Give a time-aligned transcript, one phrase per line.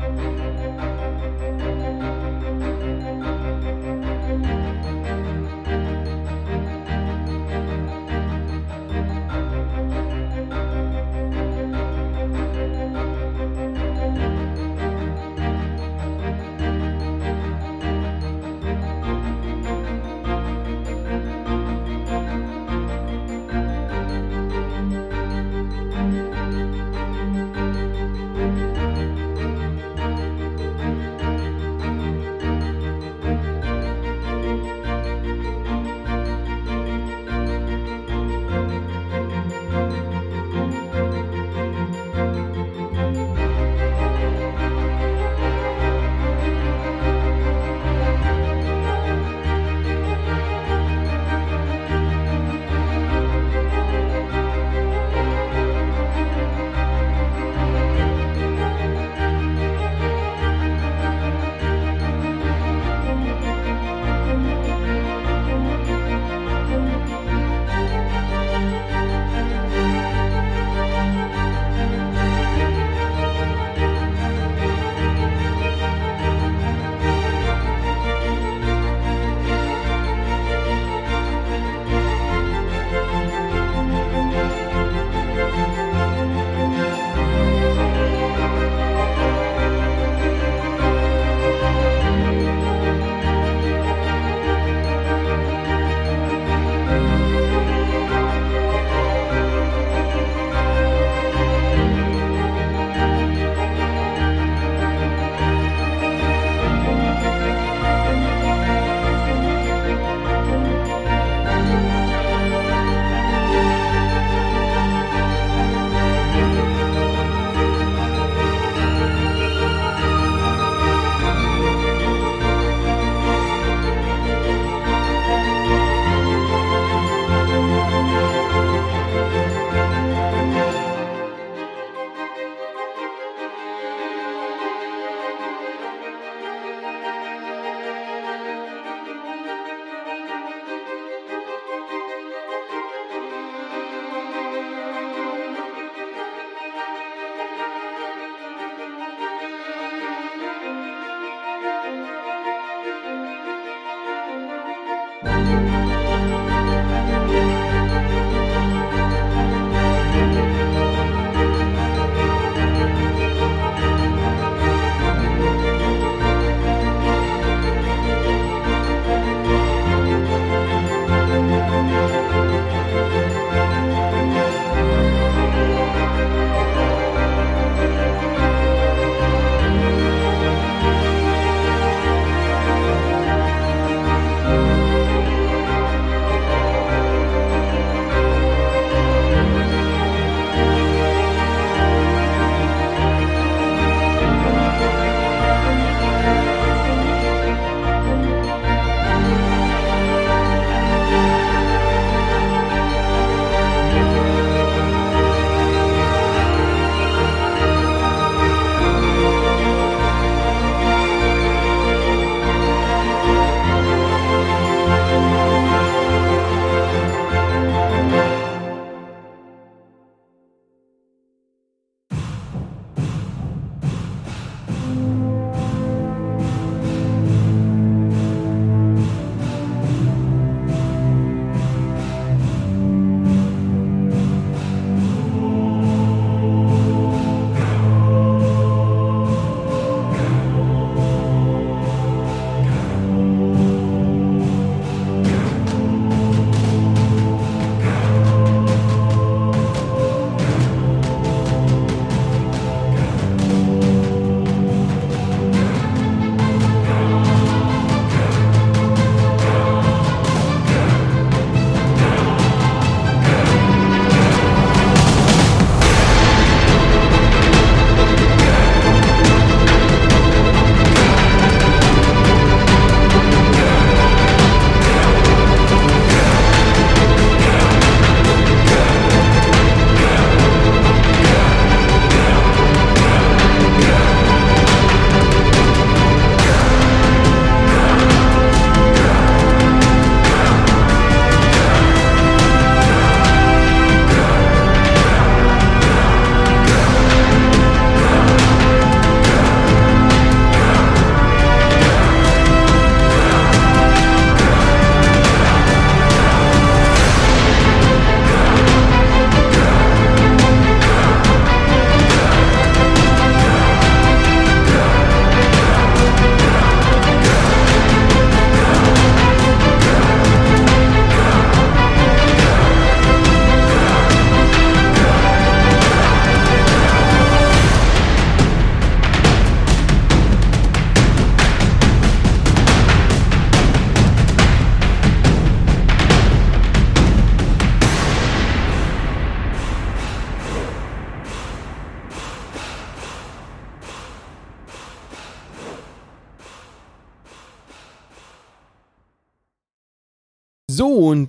[0.00, 0.18] Thank
[9.54, 9.59] you.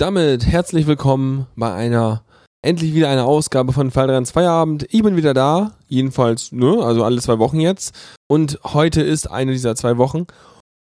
[0.02, 2.24] Damit herzlich willkommen bei einer,
[2.66, 4.88] endlich wieder einer Ausgabe von Fall 3 Feierabend.
[4.90, 7.94] Ich bin wieder da, jedenfalls, ne, also alle zwei Wochen jetzt.
[8.28, 10.26] Und heute ist eine dieser zwei Wochen.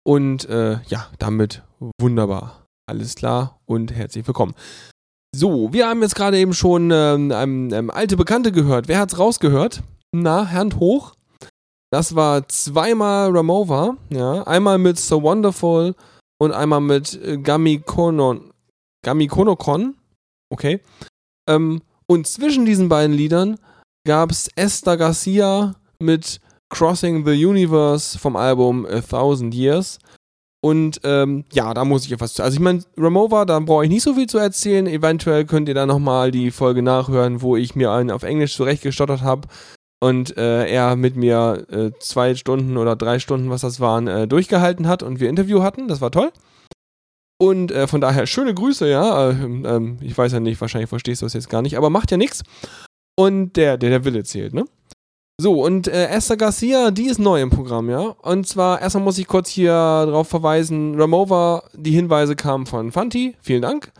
[0.05, 1.63] Und äh, ja, damit
[2.01, 2.67] wunderbar.
[2.91, 4.55] Alles klar und herzlich willkommen.
[5.33, 8.89] So, wir haben jetzt gerade eben schon ähm, ähm, ähm, alte Bekannte gehört.
[8.89, 9.85] Wer hat's rausgehört?
[10.11, 11.15] Na, Hand hoch.
[11.93, 14.43] Das war zweimal Ramova, ja.
[14.43, 15.95] Einmal mit So Wonderful
[16.39, 18.51] und einmal mit äh, Gamikonon.
[19.05, 19.97] Gamikonokon.
[20.51, 20.81] Okay.
[21.49, 23.59] Ähm, und zwischen diesen beiden Liedern
[24.07, 29.99] gab es Esther Garcia mit Crossing the Universe vom Album A Thousand Years.
[30.61, 32.43] Und ähm, ja, da muss ich etwas zu.
[32.43, 34.87] Also ich meine, Ramova, da brauche ich nicht so viel zu erzählen.
[34.87, 39.21] Eventuell könnt ihr da nochmal die Folge nachhören, wo ich mir einen auf Englisch zurechtgestottert
[39.21, 39.47] habe
[40.01, 44.27] und äh, er mit mir äh, zwei Stunden oder drei Stunden, was das waren, äh,
[44.27, 45.87] durchgehalten hat und wir Interview hatten.
[45.87, 46.33] Das war toll.
[47.39, 49.31] Und äh, von daher schöne Grüße, ja.
[49.31, 52.11] Ähm, ähm, ich weiß ja nicht, wahrscheinlich verstehst du das jetzt gar nicht, aber macht
[52.11, 52.43] ja nichts.
[53.17, 54.65] Und der, der, der Wille zählt, ne?
[55.41, 58.15] So, und äh, Esther Garcia, die ist neu im Programm, ja.
[58.23, 63.37] Und zwar, erstmal muss ich kurz hier darauf verweisen, Ramova, die Hinweise kamen von Fanti,
[63.41, 63.93] vielen Dank.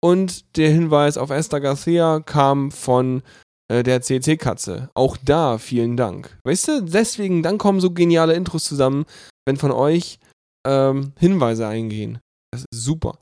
[0.00, 3.22] Und der Hinweis auf Esther Garcia kam von
[3.68, 4.90] äh, der CC-Katze.
[4.94, 6.38] Auch da vielen Dank.
[6.44, 9.06] Weißt du, deswegen, dann kommen so geniale Intros zusammen,
[9.44, 10.20] wenn von euch
[10.64, 12.20] ähm, Hinweise eingehen.
[12.56, 13.18] Das ist super.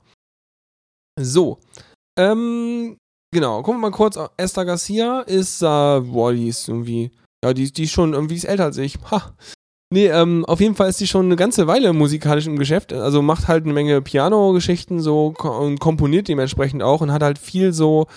[1.19, 1.59] So.
[2.17, 2.97] Ähm,
[3.33, 4.17] genau, gucken wir mal kurz.
[4.37, 7.11] Esther Garcia ist, äh, boah, die ist irgendwie
[7.45, 8.97] ja, die, die ist schon irgendwie ist älter als ich.
[9.11, 9.35] Ha.
[9.93, 12.91] Nee, ähm, auf jeden Fall ist die schon eine ganze Weile musikalisch im Geschäft.
[12.91, 17.71] Also macht halt eine Menge Piano-Geschichten so und komponiert dementsprechend auch und hat halt viel
[17.71, 18.07] so,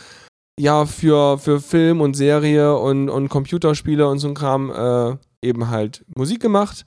[0.59, 5.69] ja, für, für Film und Serie und, und Computerspiele und so ein Kram äh, eben
[5.69, 6.87] halt Musik gemacht.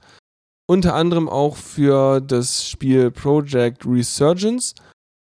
[0.72, 4.74] Unter anderem auch für das Spiel Project Resurgence,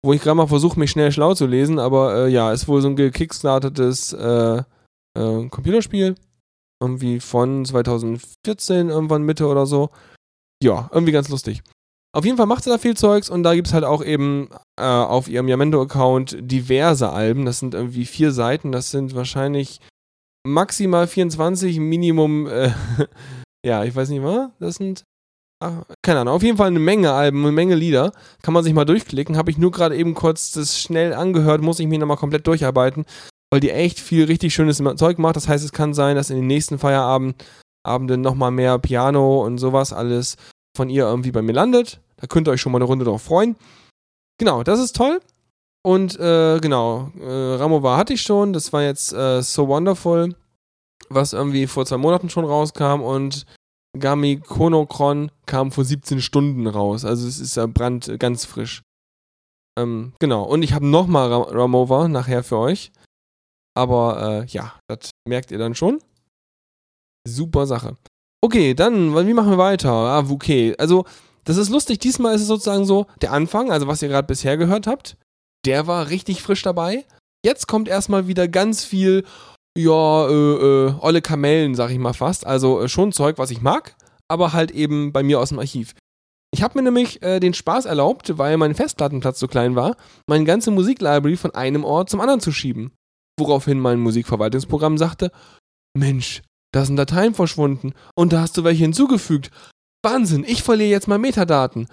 [0.05, 2.79] wo ich gerade mal versuche, mich schnell schlau zu lesen, aber äh, ja, ist wohl
[2.79, 4.57] so ein gekickstartetes äh,
[5.17, 6.13] äh Computerspiel
[6.79, 9.89] irgendwie von 2014, irgendwann Mitte oder so.
[10.61, 11.63] Ja, irgendwie ganz lustig.
[12.15, 14.47] Auf jeden Fall macht sie da viel Zeugs und da gibt es halt auch eben
[14.79, 17.45] äh, auf ihrem Yamendo-Account diverse Alben.
[17.45, 19.79] Das sind irgendwie vier Seiten, das sind wahrscheinlich
[20.45, 22.73] maximal 24, Minimum, äh,
[23.65, 25.03] ja, ich weiß nicht was, das sind,
[26.01, 28.11] keine Ahnung, auf jeden Fall eine Menge Alben, eine Menge Lieder.
[28.41, 29.37] Kann man sich mal durchklicken.
[29.37, 33.05] Habe ich nur gerade eben kurz das schnell angehört, muss ich mich nochmal komplett durcharbeiten
[33.51, 35.35] weil die echt viel richtig schönes Zeug macht.
[35.35, 39.93] Das heißt, es kann sein, dass in den nächsten Feierabenden nochmal mehr Piano und sowas
[39.93, 40.37] alles
[40.75, 41.99] von ihr irgendwie bei mir landet.
[42.15, 43.57] Da könnt ihr euch schon mal eine Runde drauf freuen.
[44.39, 45.19] Genau, das ist toll.
[45.83, 48.53] Und äh, genau, äh, Ramova hatte ich schon.
[48.53, 50.33] Das war jetzt äh, So Wonderful,
[51.09, 53.01] was irgendwie vor zwei Monaten schon rauskam.
[53.01, 53.45] Und
[53.97, 57.03] Gami Konokron kam vor 17 Stunden raus.
[57.05, 58.81] Also es ist ja brand ganz frisch.
[59.77, 60.43] Ähm, genau.
[60.43, 62.91] Und ich habe nochmal Ramova nachher für euch.
[63.75, 66.01] Aber äh, ja, das merkt ihr dann schon.
[67.27, 67.97] Super Sache.
[68.43, 69.91] Okay, dann, wie machen wir weiter?
[69.91, 70.75] Ah, okay.
[70.77, 71.05] Also,
[71.43, 71.99] das ist lustig.
[71.99, 75.17] Diesmal ist es sozusagen so, der Anfang, also was ihr gerade bisher gehört habt,
[75.65, 77.05] der war richtig frisch dabei.
[77.45, 79.23] Jetzt kommt erstmal wieder ganz viel,
[79.77, 82.45] ja, äh, äh, olle Kamellen, sag ich mal fast.
[82.45, 83.95] Also äh, schon Zeug, was ich mag,
[84.27, 85.93] aber halt eben bei mir aus dem Archiv.
[86.53, 89.95] Ich habe mir nämlich äh, den Spaß erlaubt, weil mein Festplattenplatz so klein war,
[90.27, 92.91] meine ganze Musiklibrary von einem Ort zum anderen zu schieben
[93.41, 95.31] woraufhin mein Musikverwaltungsprogramm sagte,
[95.97, 96.41] Mensch,
[96.73, 99.51] da sind Dateien verschwunden und da hast du welche hinzugefügt.
[100.03, 101.87] Wahnsinn, ich verliere jetzt mal Metadaten.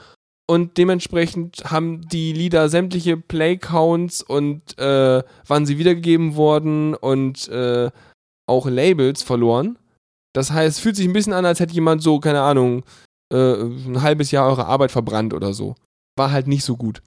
[0.50, 7.90] Und dementsprechend haben die Lieder sämtliche Playcounts und äh, wann sie wiedergegeben wurden und äh,
[8.49, 9.78] auch Labels verloren.
[10.35, 12.83] Das heißt, fühlt sich ein bisschen an, als hätte jemand so, keine Ahnung,
[13.31, 15.75] äh, ein halbes Jahr eure Arbeit verbrannt oder so.
[16.17, 17.02] War halt nicht so gut.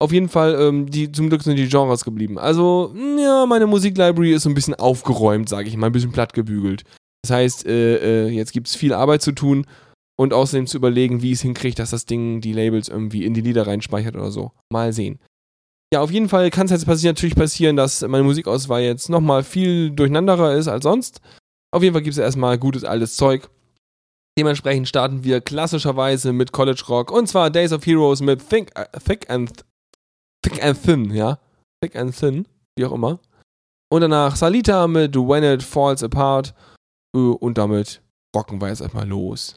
[0.00, 2.38] Auf jeden Fall, ähm, die, zum Glück sind die Genres geblieben.
[2.38, 6.32] Also, ja, meine Musiklibrary ist so ein bisschen aufgeräumt, sage ich mal, ein bisschen platt
[6.32, 6.84] gebügelt.
[7.22, 9.66] Das heißt, äh, äh, jetzt gibt es viel Arbeit zu tun
[10.22, 13.40] und außerdem zu überlegen, wie es hinkriegt, dass das Ding die Labels irgendwie in die
[13.40, 14.52] Lieder reinspeichert oder so.
[14.72, 15.18] Mal sehen.
[15.92, 19.42] Ja, auf jeden Fall kann es jetzt passieren, natürlich passieren, dass meine Musikauswahl jetzt nochmal
[19.42, 21.20] viel durcheinanderer ist als sonst.
[21.74, 23.50] Auf jeden Fall gibt es erstmal gutes altes Zeug.
[24.38, 28.84] Dementsprechend starten wir klassischerweise mit College Rock und zwar Days of Heroes mit Think, uh,
[29.04, 29.64] Thick and
[30.46, 31.40] Thick and Thin, ja.
[31.82, 32.46] Thick and Thin,
[32.78, 33.18] wie auch immer.
[33.90, 36.54] Und danach Salita mit When It Falls Apart.
[37.14, 38.02] Äh, und damit
[38.34, 39.56] rocken wir jetzt erstmal los.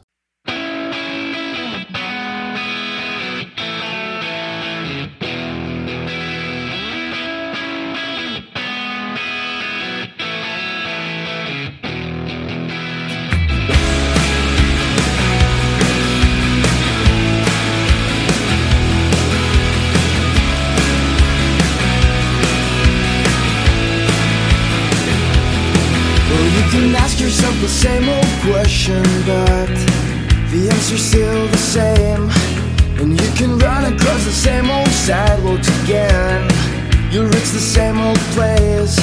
[27.26, 29.66] answers the same old question, but
[30.52, 32.30] the answer's still the same.
[33.00, 36.46] And you can run across the same old sidewalks again.
[37.10, 38.96] You'll reach the same old place,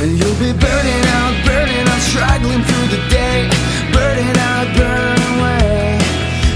[0.00, 3.50] and you'll be burning out, burning out, struggling through the day,
[3.92, 5.98] burning out, burn away.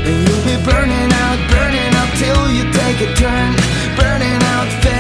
[0.07, 3.51] And you'll be burning out, burning out till you take a turn,
[3.99, 4.69] burning out.
[4.83, 5.00] Fast.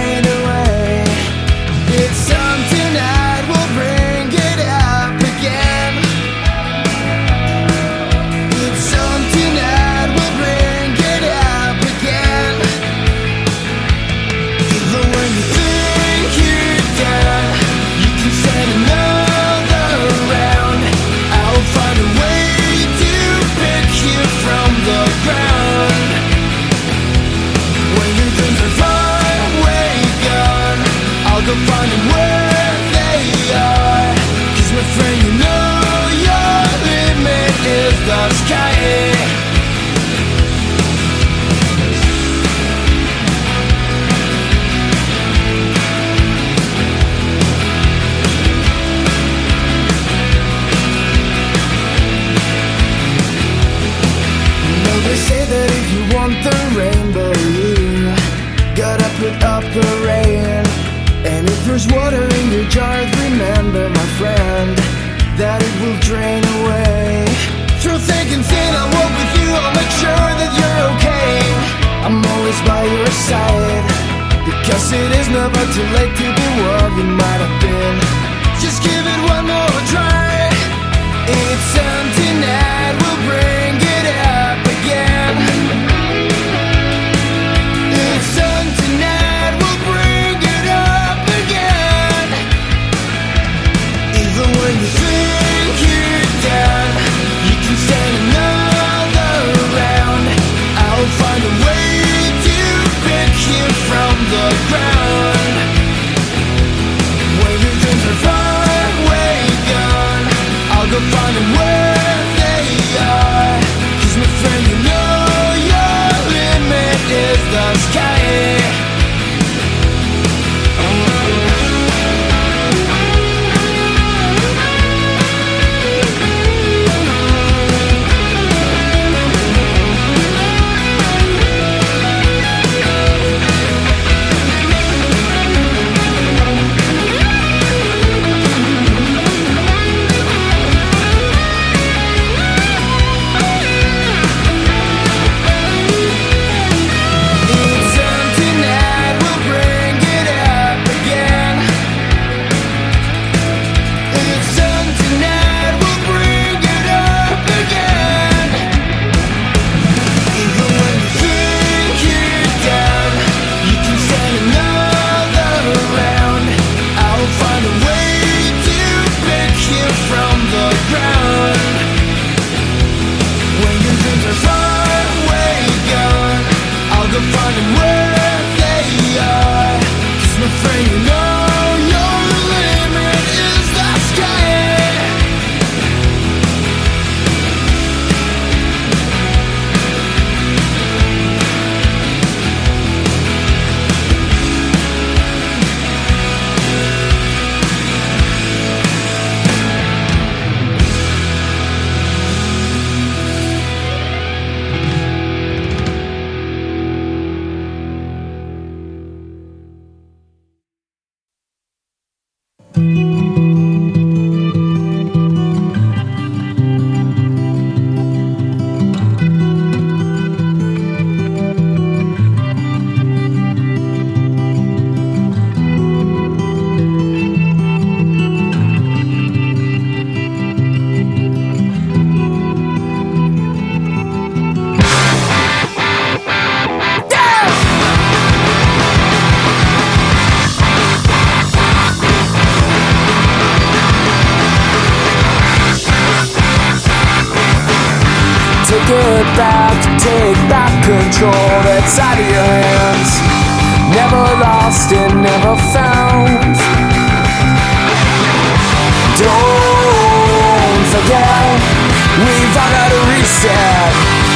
[262.60, 263.92] time now to reset.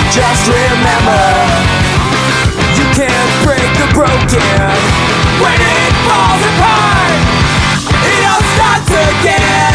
[0.09, 1.25] Just remember,
[2.79, 4.65] you can't break the broken
[5.43, 7.21] when it falls apart.
[8.01, 9.75] It all starts again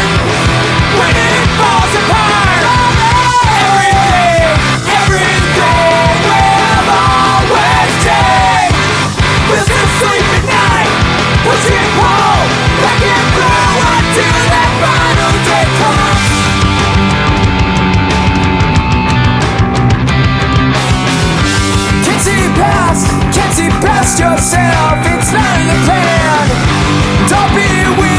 [0.98, 2.62] when it falls apart.
[3.60, 4.42] Everything,
[4.98, 8.78] everything will always change.
[9.46, 10.90] We'll still sleep at night,
[11.46, 12.48] pushing home,
[12.82, 15.89] back and blue until that final day comes.
[24.10, 27.28] trust yourself, it's not your plan.
[27.28, 28.09] Don't be weak.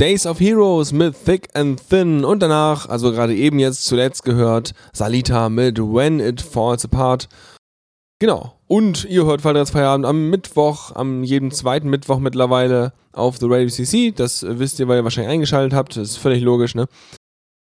[0.00, 4.72] Days of Heroes mit Thick and Thin und danach, also gerade eben jetzt zuletzt gehört,
[4.94, 7.28] Salita mit When It Falls Apart.
[8.18, 8.58] Genau.
[8.66, 13.68] Und ihr hört Falldrechts Feierabend am Mittwoch, am jedem zweiten Mittwoch mittlerweile auf The Radio
[13.68, 14.12] CC.
[14.12, 15.98] Das wisst ihr, weil ihr wahrscheinlich eingeschaltet habt.
[15.98, 16.86] Das ist völlig logisch, ne?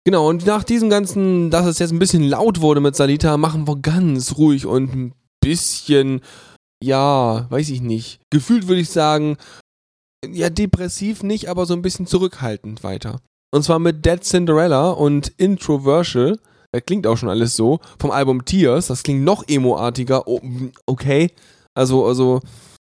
[0.04, 3.66] Genau, und nach diesem ganzen, dass es jetzt ein bisschen laut wurde mit Salita, machen
[3.66, 6.20] wir ganz ruhig und ein bisschen,
[6.84, 8.20] ja, weiß ich nicht.
[8.28, 9.38] Gefühlt würde ich sagen,
[10.24, 13.20] ja, depressiv nicht, aber so ein bisschen zurückhaltend weiter.
[13.52, 16.38] Und zwar mit Dead Cinderella und Introversial.
[16.72, 17.80] Das klingt auch schon alles so.
[17.98, 18.88] Vom Album Tears.
[18.88, 20.26] Das klingt noch emo-artiger.
[20.26, 20.40] Oh,
[20.84, 21.30] okay.
[21.74, 22.40] Also, also,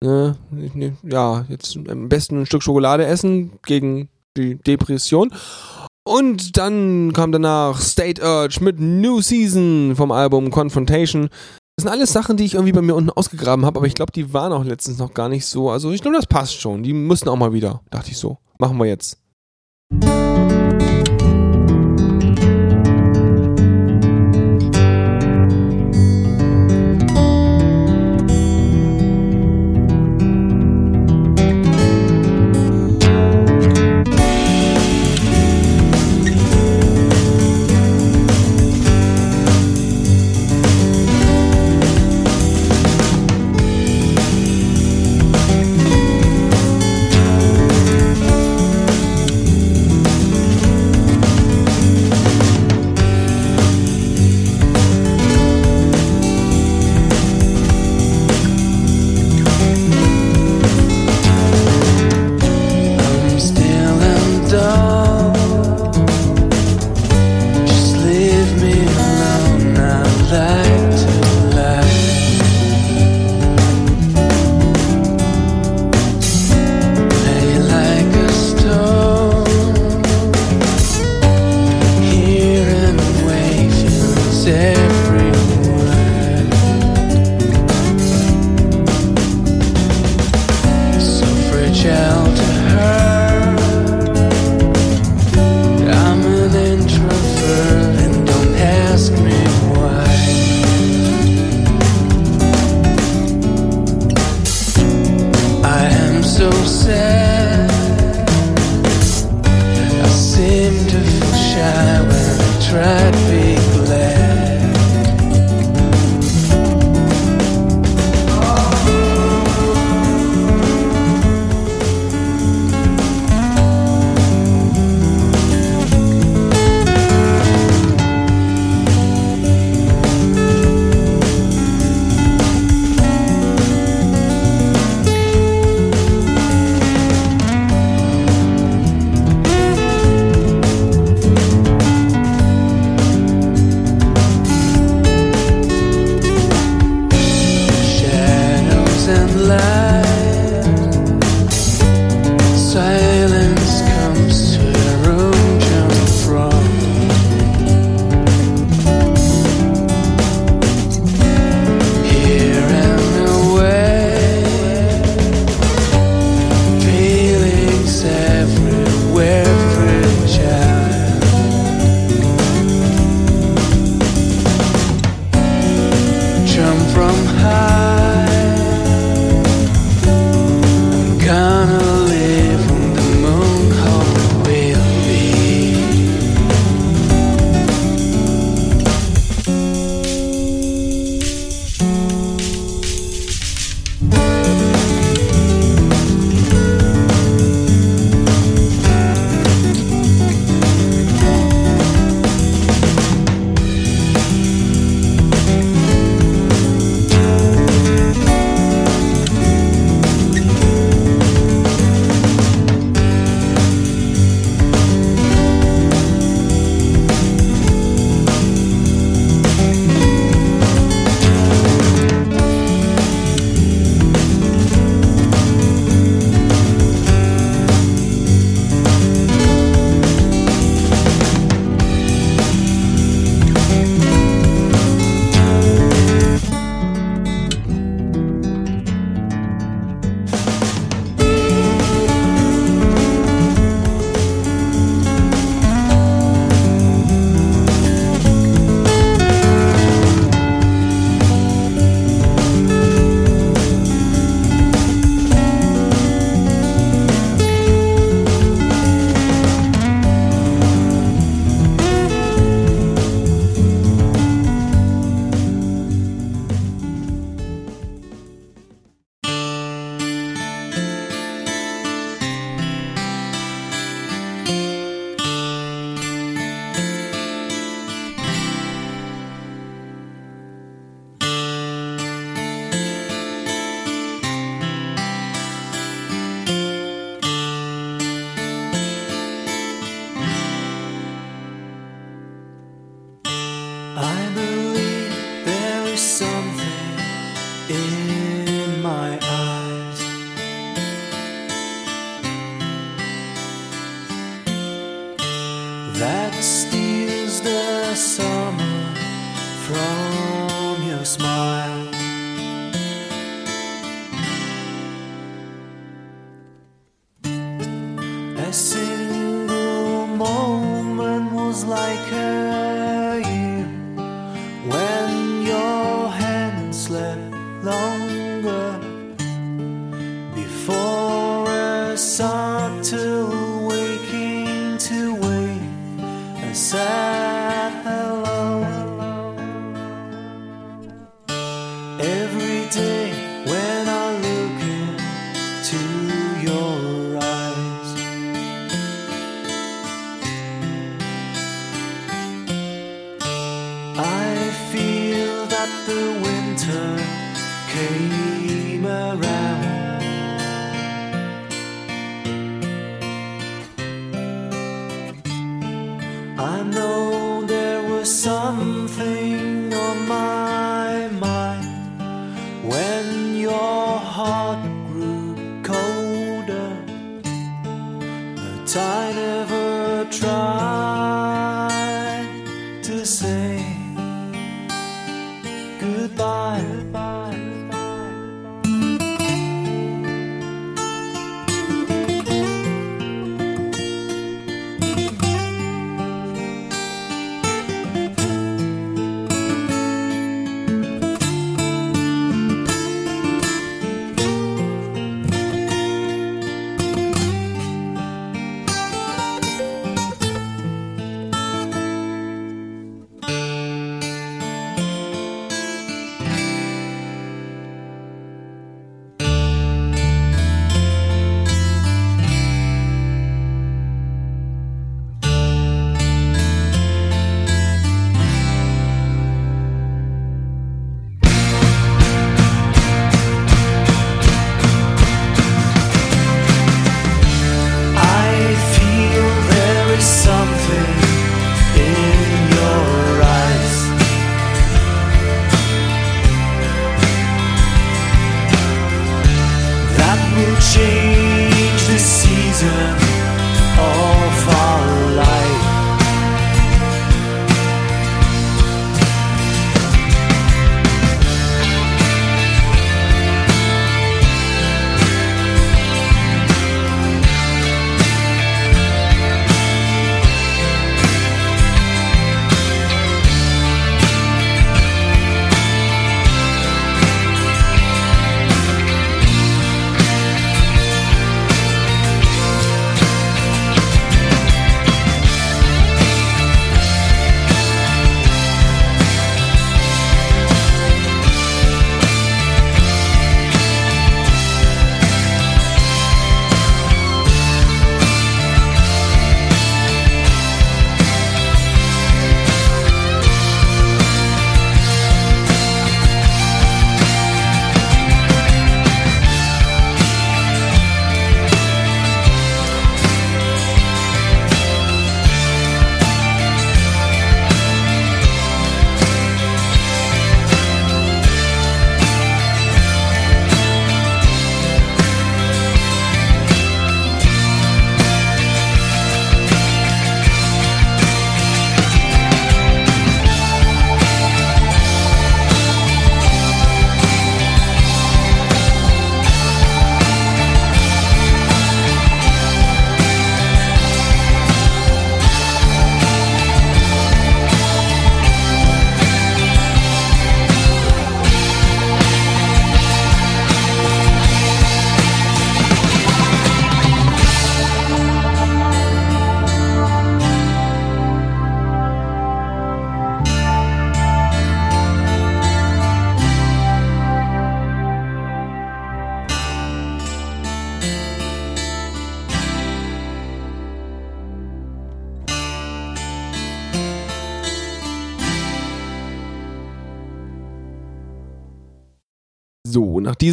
[0.04, 0.32] äh,
[1.04, 5.34] ja, jetzt am besten ein Stück Schokolade essen gegen die Depression.
[6.08, 11.30] Und dann kam danach State Urge mit New Season vom Album Confrontation.
[11.80, 14.12] Das sind alles Sachen, die ich irgendwie bei mir unten ausgegraben habe, aber ich glaube,
[14.12, 15.70] die waren auch letztens noch gar nicht so.
[15.70, 16.84] Also ich glaube, das passt schon.
[16.84, 18.38] Die müssen auch mal wieder, dachte ich so.
[18.58, 19.18] Machen wir jetzt.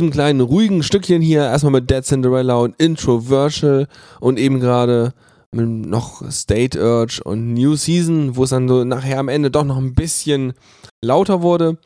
[0.06, 3.88] Diesem kleinen ruhigen Stückchen hier erstmal mit Dead Cinderella und Introversial
[4.20, 5.12] und eben gerade
[5.50, 9.64] mit noch State Urge und New Season, wo es dann so nachher am Ende doch
[9.64, 10.52] noch ein bisschen
[11.04, 11.78] lauter wurde.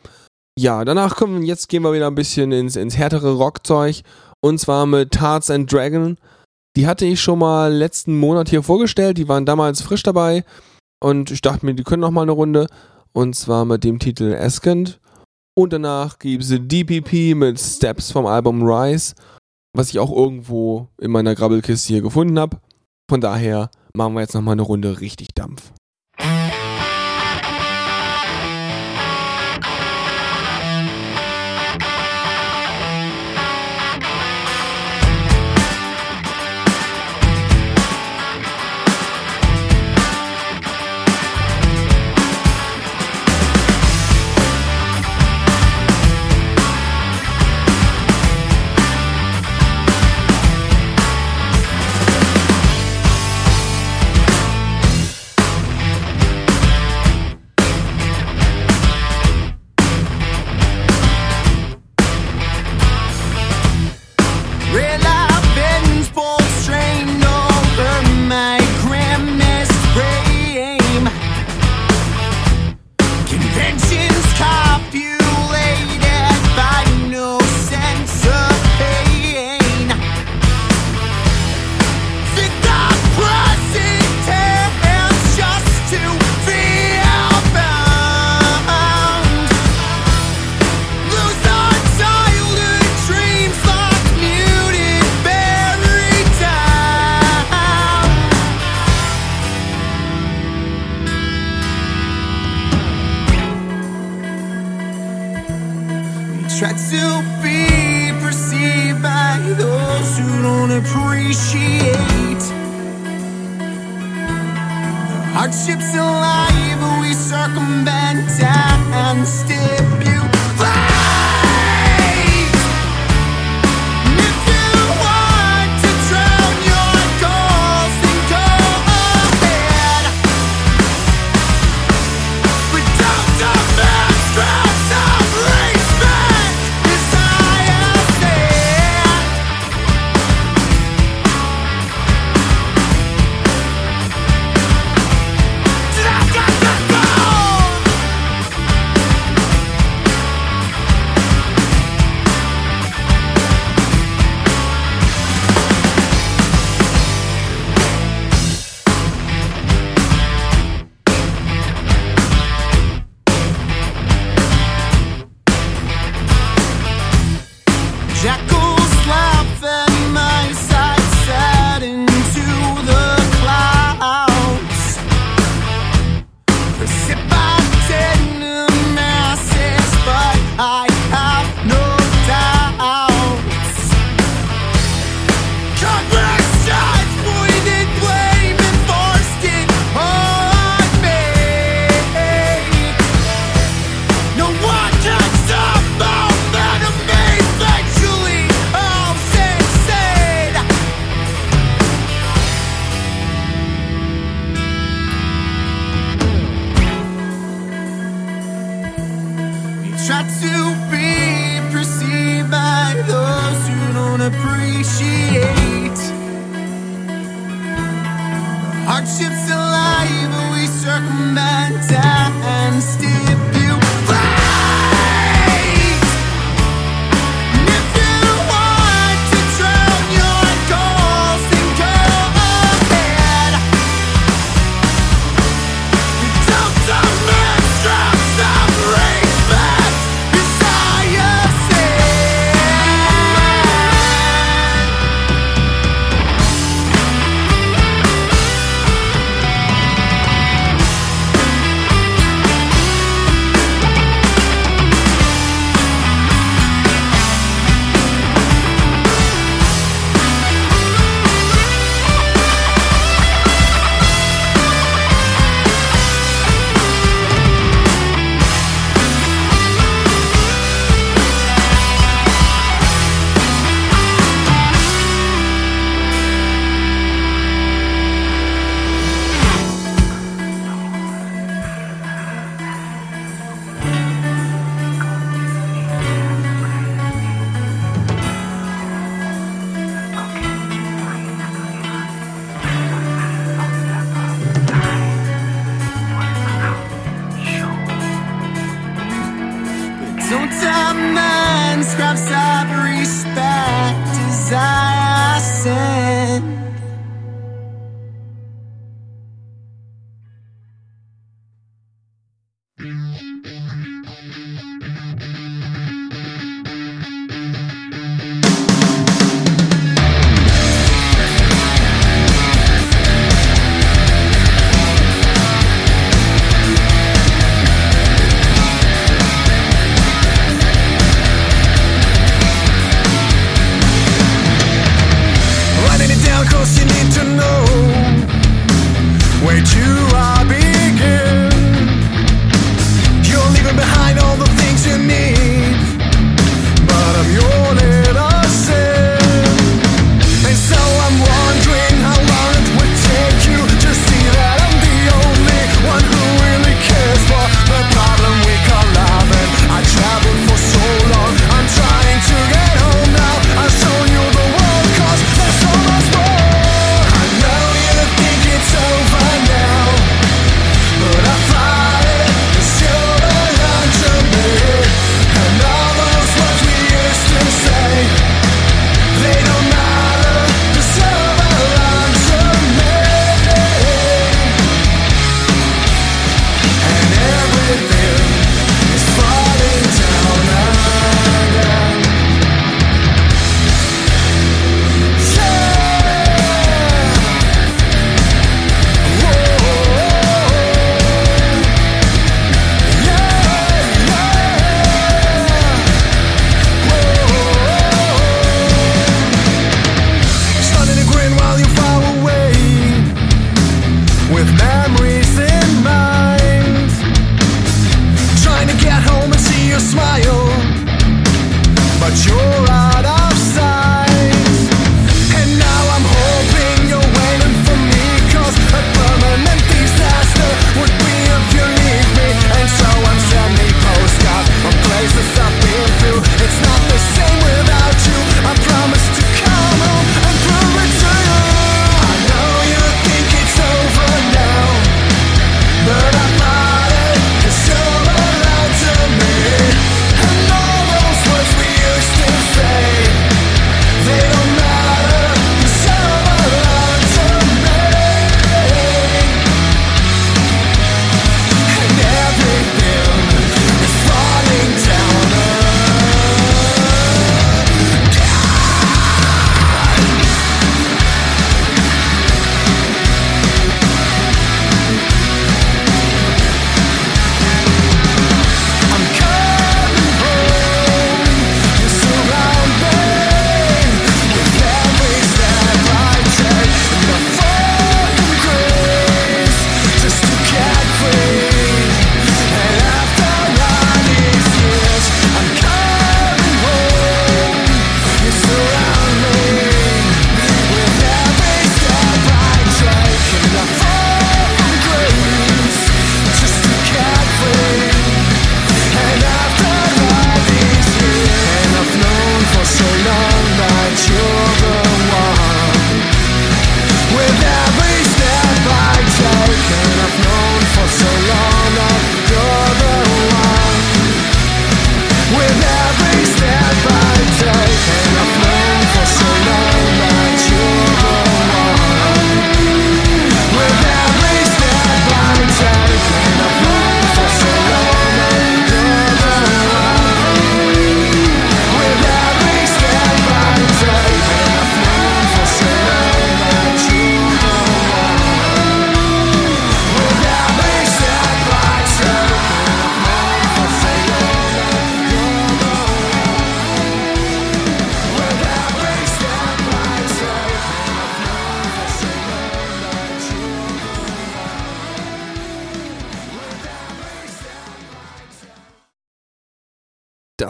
[0.58, 4.02] Ja, danach kommen, jetzt gehen wir wieder ein bisschen ins, ins härtere Rockzeug
[4.42, 6.18] und zwar mit Tarts and Dragon.
[6.76, 10.44] Die hatte ich schon mal letzten Monat hier vorgestellt, die waren damals frisch dabei
[11.02, 12.66] und ich dachte mir, die können noch mal eine Runde
[13.12, 14.99] und zwar mit dem Titel Askant.
[15.60, 19.14] Und danach gibt es DPP mit Steps vom Album Rise,
[19.76, 22.56] was ich auch irgendwo in meiner Grabbelkiste hier gefunden habe.
[23.10, 25.74] Von daher machen wir jetzt nochmal eine Runde richtig Dampf.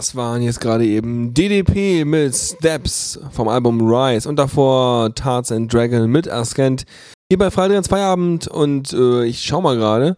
[0.00, 5.70] Das waren jetzt gerade eben DDP mit Steps vom Album Rise und davor Tarts and
[5.70, 6.86] Dragon mit Askent.
[7.30, 10.16] Hier bei Freitag Feierabend und äh, ich schau mal gerade,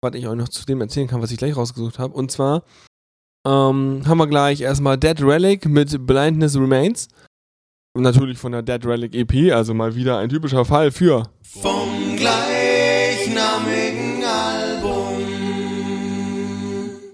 [0.00, 2.14] was ich euch noch zu dem erzählen kann, was ich gleich rausgesucht habe.
[2.14, 2.62] Und zwar
[3.44, 7.08] ähm, haben wir gleich erstmal Dead Relic mit Blindness Remains.
[7.96, 12.14] Und natürlich von der Dead Relic EP, also mal wieder ein typischer Fall für vom
[12.14, 15.18] gleichnamigen Album.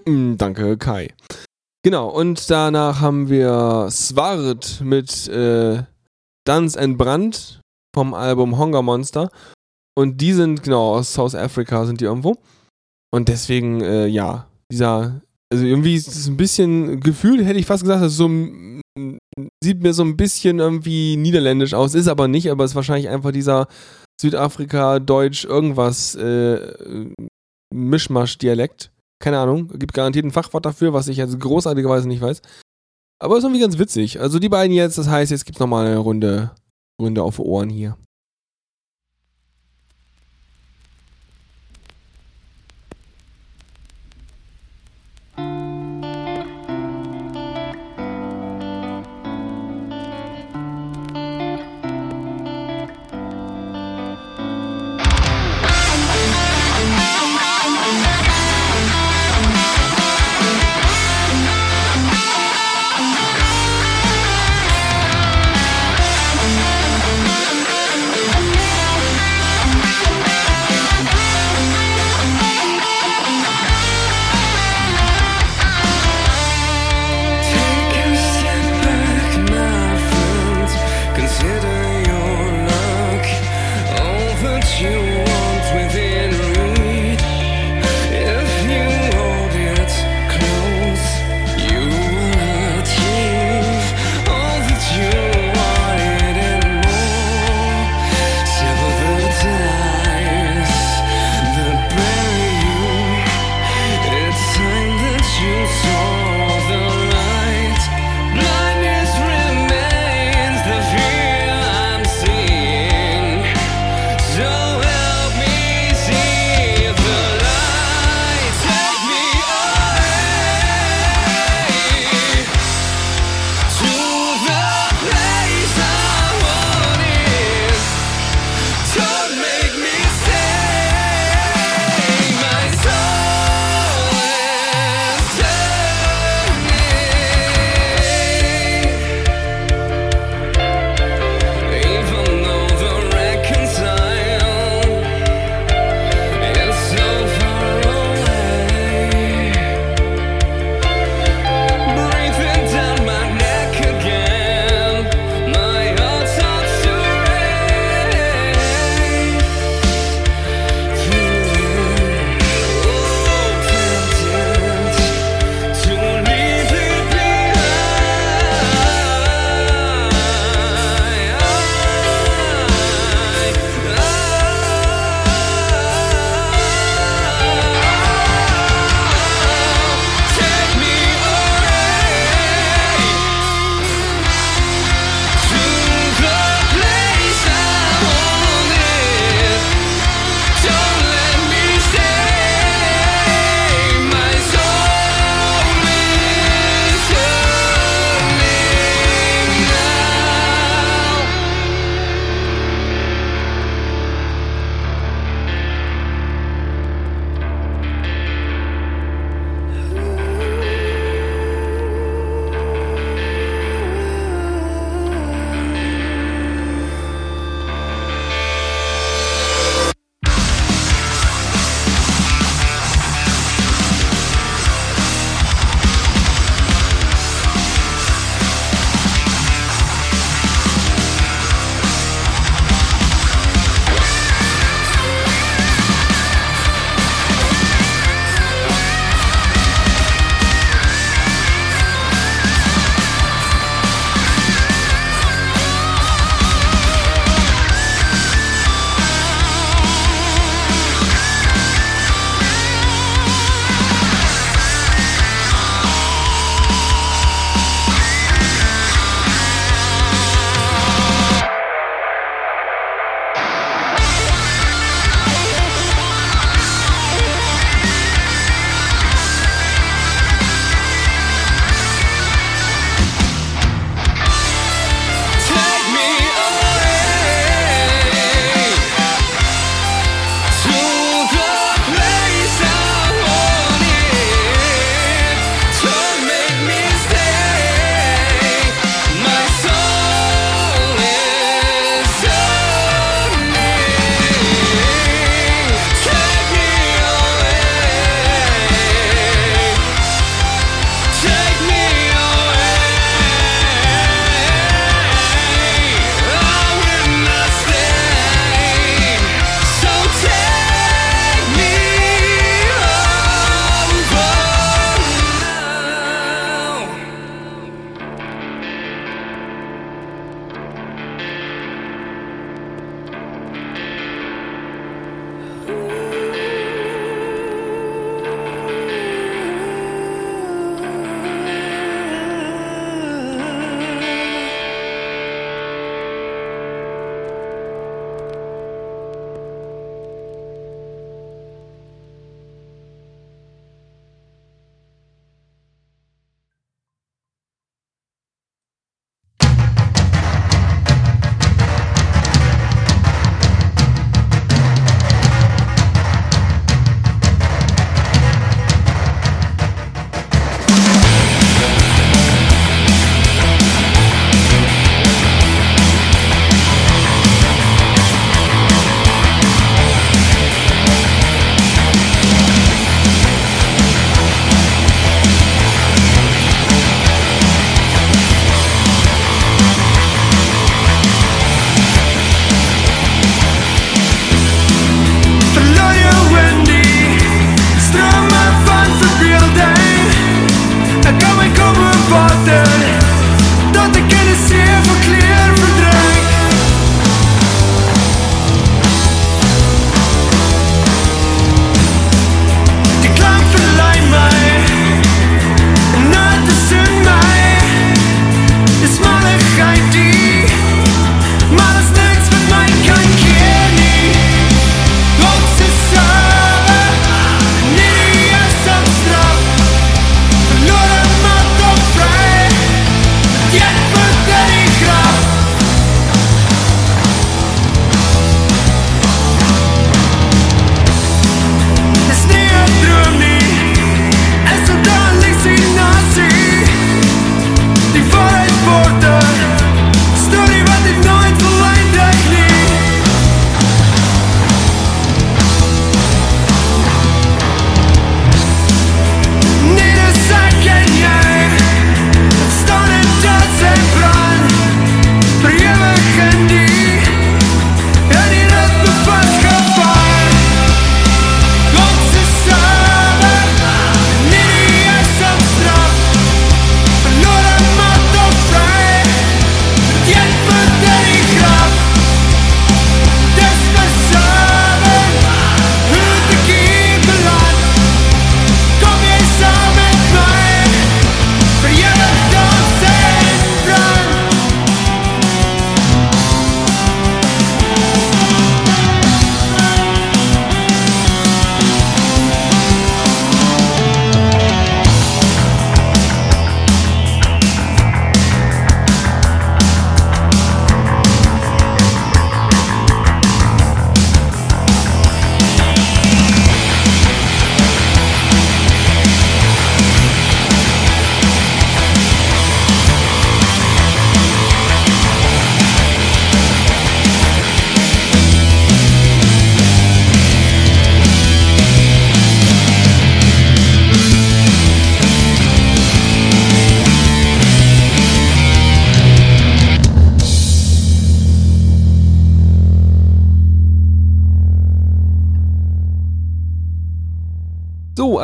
[0.05, 1.09] Mm, danke, Kai.
[1.85, 5.83] Genau, und danach haben wir Swart mit äh,
[6.45, 7.61] Dance and Brand
[7.93, 9.29] vom Album Hunger Monster.
[9.95, 12.37] Und die sind, genau, aus South Africa sind die irgendwo.
[13.13, 15.21] Und deswegen, äh, ja, dieser,
[15.51, 18.29] also irgendwie ist es ein bisschen gefühlt, hätte ich fast gesagt, das so,
[19.61, 23.09] sieht mir so ein bisschen irgendwie niederländisch aus, ist aber nicht, aber es ist wahrscheinlich
[23.09, 23.67] einfach dieser
[24.19, 27.11] Südafrika, Deutsch, irgendwas, äh,
[27.75, 28.92] Mischmasch-Dialekt.
[29.23, 32.41] Keine Ahnung, gibt garantiert ein Fachwort dafür, was ich jetzt großartigerweise nicht weiß.
[33.21, 34.19] Aber ist irgendwie ganz witzig.
[34.19, 36.51] Also die beiden jetzt, das heißt, jetzt gibt es nochmal eine Runde,
[37.01, 37.95] Runde auf Ohren hier.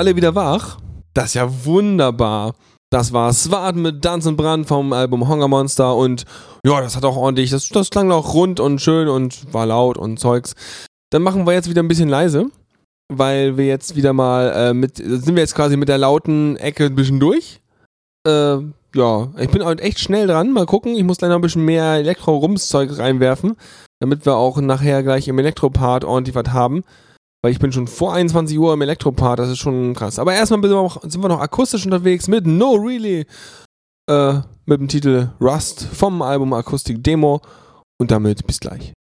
[0.09, 0.79] Alle wieder wach?
[1.13, 2.55] Das ist ja wunderbar.
[2.89, 6.25] Das war Swart mit Dance und Brand vom Album Hunger Monster und
[6.65, 9.99] ja, das hat auch ordentlich, das, das klang auch rund und schön und war laut
[9.99, 10.55] und Zeugs.
[11.11, 12.47] Dann machen wir jetzt wieder ein bisschen leise,
[13.07, 16.85] weil wir jetzt wieder mal äh, mit, sind wir jetzt quasi mit der lauten Ecke
[16.85, 17.61] ein bisschen durch.
[18.25, 18.57] Äh,
[18.95, 20.53] ja, ich bin heute echt schnell dran.
[20.53, 23.57] Mal gucken, ich muss gleich noch ein bisschen mehr Elektro-Rums-Zeug reinwerfen,
[23.99, 26.83] damit wir auch nachher gleich im Elektropart ordentlich was haben.
[27.41, 30.19] Weil ich bin schon vor 21 Uhr im Elektropart, das ist schon krass.
[30.19, 33.25] Aber erstmal sind wir noch, akustisch unterwegs mit No Really,
[34.09, 34.33] äh,
[34.65, 37.41] mit dem Titel Rust vom Album Akustik Demo.
[38.01, 38.93] Und damit bis gleich.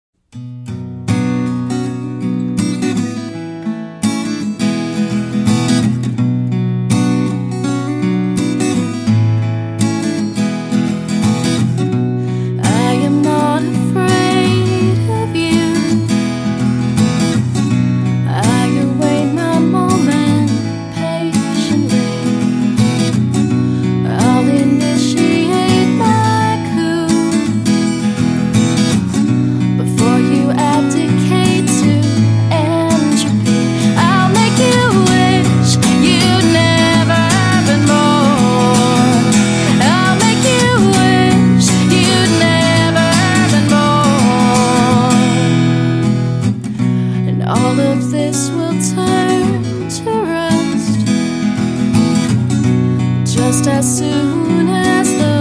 [53.47, 55.36] Just as soon as the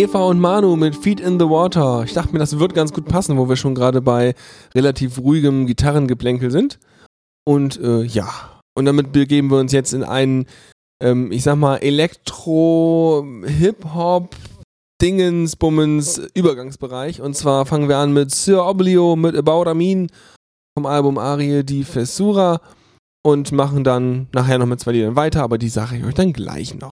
[0.00, 2.04] Eva und Manu mit Feet in the Water.
[2.04, 4.34] Ich dachte mir, das wird ganz gut passen, wo wir schon gerade bei
[4.74, 6.78] relativ ruhigem Gitarrengeplänkel sind.
[7.46, 10.46] Und äh, ja, und damit begeben wir uns jetzt in einen,
[11.02, 14.34] ähm, ich sag mal, Elektro, Hip-Hop,
[15.02, 17.20] Dingens, Bummens, Übergangsbereich.
[17.20, 20.10] Und zwar fangen wir an mit Sir Oblio mit About Amin
[20.78, 22.62] vom Album Arie di Fessura
[23.22, 26.32] und machen dann nachher noch mit zwei Liedern weiter, aber die sage ich euch dann
[26.32, 26.90] gleich noch.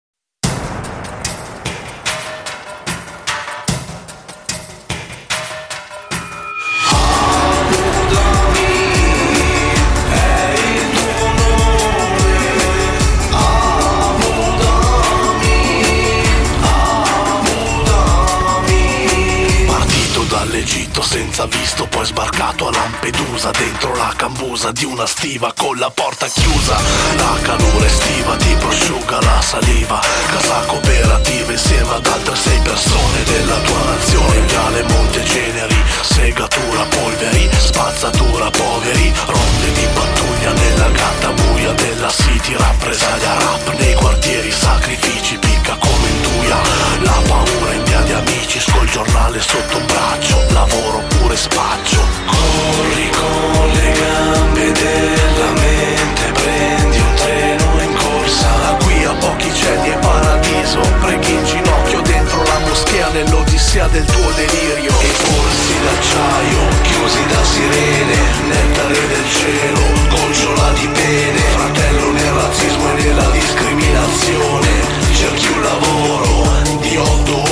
[22.00, 26.76] Poi sbarcato a Lampedusa Dentro la cambusa di una stiva con la porta chiusa.
[27.16, 30.00] La calura estiva ti prosciuga la saliva.
[30.30, 34.40] Casa cooperativa insieme ad altre sei persone della tua nazione.
[34.46, 42.56] Viale Monte Generi, segatura polveri Spazzatura poveri, ronde di pattuglia Nella gatta buia della city
[42.56, 44.50] Rappresaglia rap nei quartieri.
[44.50, 46.56] Sacrifici picca come in tuia.
[47.02, 50.44] La paura in via di amici Col giornale sotto un braccio.
[50.50, 52.02] Lavoro pure spaccio coraggio.
[52.26, 58.76] Corri con le gambe della mente, prendi un treno in corsa.
[58.82, 64.30] Qui a pochi cieli è paradiso, preghi in ginocchio dentro la moschea nell'odissea del tuo
[64.36, 68.18] delirio E corsi d'acciaio, chiusi da sirene
[68.48, 74.68] nel tale del cielo, gocciola di pene Fratello nel razzismo e nella discriminazione
[75.12, 76.40] Cerchi un lavoro
[76.80, 77.49] di otto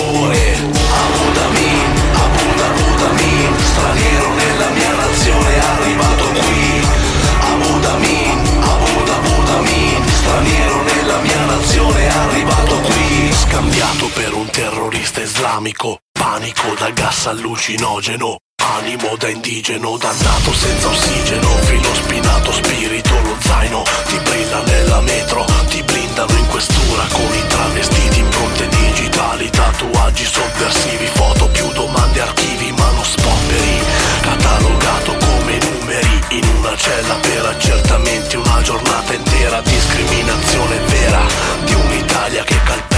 [13.58, 15.98] qui Scambiato per un terrorista islamico.
[16.12, 18.36] Panico da gas allucinogeno.
[18.56, 21.48] Animo da indigeno, dannato senza ossigeno.
[21.62, 23.82] Filo spinato, spirito, lo zaino.
[24.06, 27.04] Ti brilla nella metro, ti blindano in questura.
[27.12, 33.80] Con i travestiti, impronte digitali Tatuaggi sovversivi, foto più domande, archivi Ma non spopperi,
[34.20, 41.22] catalogato come numeri In una cella per accertamenti Una giornata intera, discriminazione vera.
[41.64, 42.97] Di un'Italia che calpesta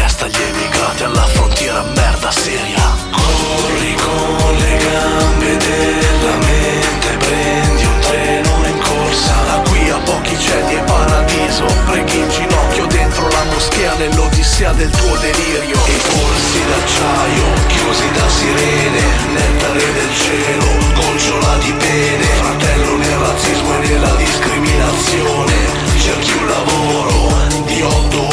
[0.90, 3.08] emigrati Alla frontiera, merda seria.
[3.10, 9.34] Corri con le gambe della mente Prendi un treno in corsa.
[9.46, 14.90] Da qui a pochi cieli e paradiso Preghi in ginocchio dentro la moschea Nell'odissea del
[14.90, 15.76] tuo delirio.
[15.86, 22.24] E corsi d'acciaio Chiusi da sirene Nettare del cielo Gocciola di pene.
[22.24, 25.54] Fratello nel razzismo e nella discriminazione
[25.98, 27.30] Cerchi un lavoro
[27.66, 28.29] di otto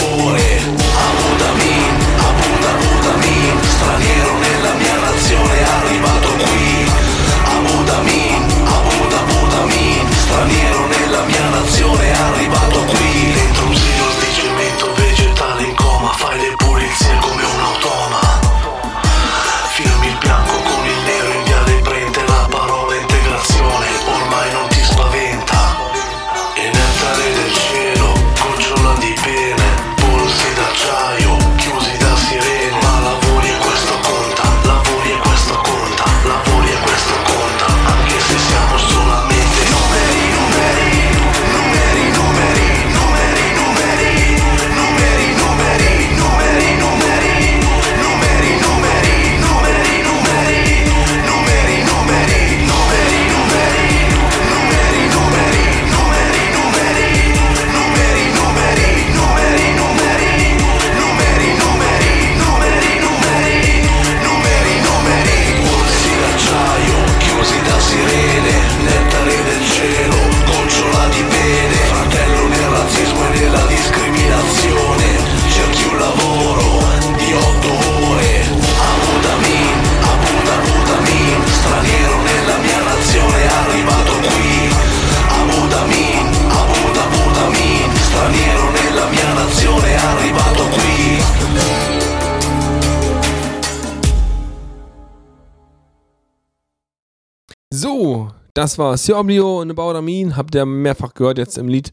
[98.58, 100.36] das war Sir Oblio und About Amin.
[100.36, 101.92] Habt ihr mehrfach gehört jetzt im Lied.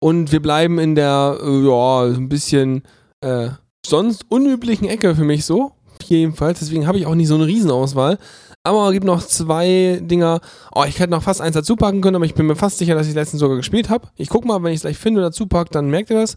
[0.00, 2.82] Und wir bleiben in der, äh, ja, ein bisschen
[3.22, 3.48] äh,
[3.84, 5.72] sonst unüblichen Ecke für mich so.
[6.04, 6.60] Jedenfalls.
[6.60, 8.18] Deswegen habe ich auch nicht so eine Riesenauswahl.
[8.62, 10.40] Aber es gibt noch zwei Dinger.
[10.72, 12.94] Oh, ich hätte noch fast eins dazu packen können, aber ich bin mir fast sicher,
[12.94, 14.08] dass ich letztens sogar gespielt habe.
[14.16, 16.36] Ich gucke mal, wenn ich es gleich finde und dazu packe, dann merkt ihr das.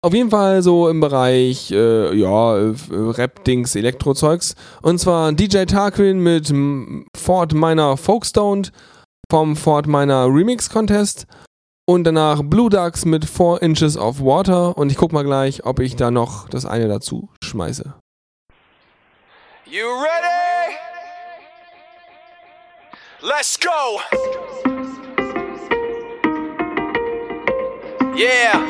[0.00, 4.54] Auf jeden Fall so im Bereich, äh, ja, äh, Rap-Dings, Elektro-Zeugs.
[4.80, 6.52] Und zwar DJ Tarquin mit
[7.14, 8.72] Fort Minor Folkstoned
[9.32, 11.26] vom Fort Minor Remix Contest.
[11.88, 14.76] Und danach Blue Ducks mit 4 Inches of Water.
[14.76, 17.94] Und ich guck mal gleich, ob ich da noch das eine dazu schmeiße.
[19.64, 20.76] You ready?
[23.22, 24.00] Let's go.
[28.14, 28.60] Yeah.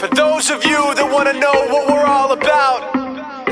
[0.00, 3.03] For those of you that want to know what we're all about,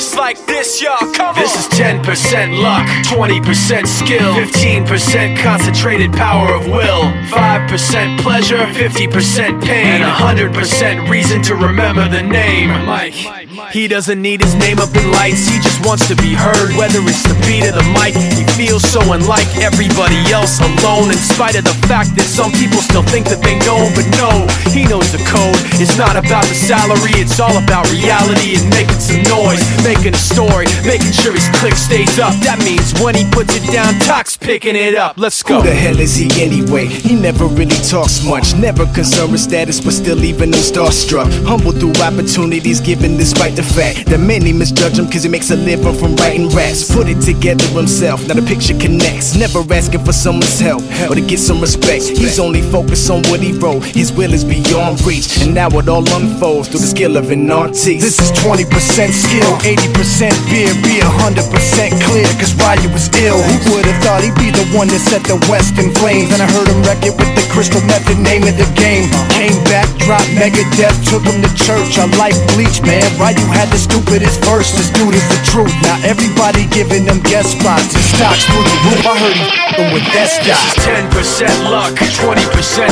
[0.02, 0.98] it's like this, y'all.
[1.12, 1.72] Come This on.
[1.72, 10.02] is 10% luck, 20% skill, 15% concentrated power of will, 5% pleasure, 50% pain, and
[10.02, 12.70] 100% reason to remember the name.
[12.84, 13.41] Mike.
[13.72, 16.76] He doesn't need his name up in lights, he just wants to be heard.
[16.76, 21.08] Whether it's the beat of the mic, he feels so unlike everybody else alone.
[21.08, 24.44] In spite of the fact that some people still think that they know, but no,
[24.68, 25.56] he knows the code.
[25.80, 30.20] It's not about the salary, it's all about reality and making some noise, making a
[30.20, 32.36] story, making sure his click stays up.
[32.44, 35.16] That means when he puts it down, Talk's picking it up.
[35.16, 35.64] Let's go.
[35.64, 36.92] Who the hell is he anyway?
[36.92, 41.32] He never really talks much, never concerned with status, but still even him starstruck.
[41.48, 45.56] Humble through opportunities given despite the fact that many misjudge him cause he makes a
[45.56, 46.92] living from writing raps.
[46.92, 49.36] Put it together himself, now the picture connects.
[49.36, 52.04] Never asking for someone's help or to get some respect.
[52.04, 55.40] He's only focused on what he wrote, his will is beyond reach.
[55.42, 58.02] And now it all unfolds through the skill of an artist.
[58.02, 63.38] This is 20% skill, 80% beer, be 100% clear, cause Ryu was ill.
[63.38, 66.32] Who would've thought he'd be the one that set the West in flames?
[66.32, 69.08] And I heard him wreck it with the crystal method, name of the game.
[69.36, 71.98] Came back, dropped Megadeth, took him to church.
[71.98, 73.04] I like bleach, man.
[73.20, 75.72] Ryu had the stupidest verse, this dude is the truth.
[75.84, 79.02] Now everybody giving them guest spots, his stocks through the roof.
[79.06, 80.60] I heard he f***ing with that This stock.
[80.76, 82.40] is 10% luck, 20%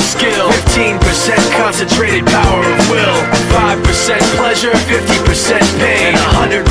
[0.01, 0.47] skill,
[0.77, 1.01] 15%
[1.57, 3.17] concentrated power of will,
[3.53, 3.81] 5%
[4.37, 6.67] pleasure, 50% pain, and 100%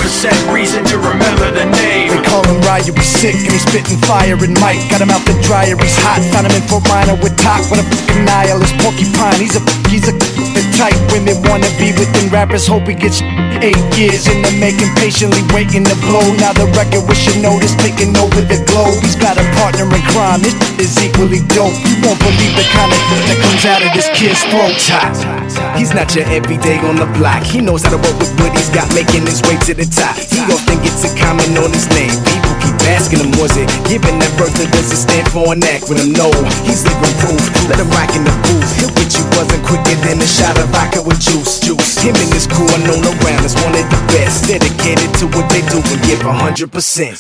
[0.53, 2.09] reason to remember the name.
[2.13, 5.23] They call him Ryu, he's sick and he's spitting fire and Mike got him out
[5.25, 6.21] the dryer, he's hot.
[6.33, 9.39] Found him in Fort Minor with talk with a fucking nihilist porcupine.
[9.39, 10.13] He's a he's a
[10.59, 12.67] the type women wanna be within rappers.
[12.67, 13.23] Hope he gets
[13.63, 16.23] eight years in the making, patiently waiting to blow.
[16.43, 18.99] Now the record with notice taking over the globe.
[18.99, 20.41] He's got a partner in crime.
[20.43, 21.75] This is equally dope.
[21.87, 25.68] You won't believe the kind of that comes out of this kid's throat.
[25.79, 27.39] He's not your everyday on the block.
[27.39, 30.19] He knows how to work with what he's got, making his way to the top.
[30.19, 32.11] He often gets a comment on his name.
[32.27, 35.63] People keep asking him, was it given that birth or does it stand for an
[35.63, 36.11] acronym?
[36.19, 36.27] No,
[36.67, 37.39] he's living proof.
[37.71, 38.67] Let him rock in the booth.
[38.75, 41.63] He'll get you buzzing quicker than a shot of vodka with juice.
[41.63, 41.95] Juice.
[42.03, 44.51] Him and his crew are known around as one of the best.
[44.51, 46.67] Dedicated to what they do and give 100%.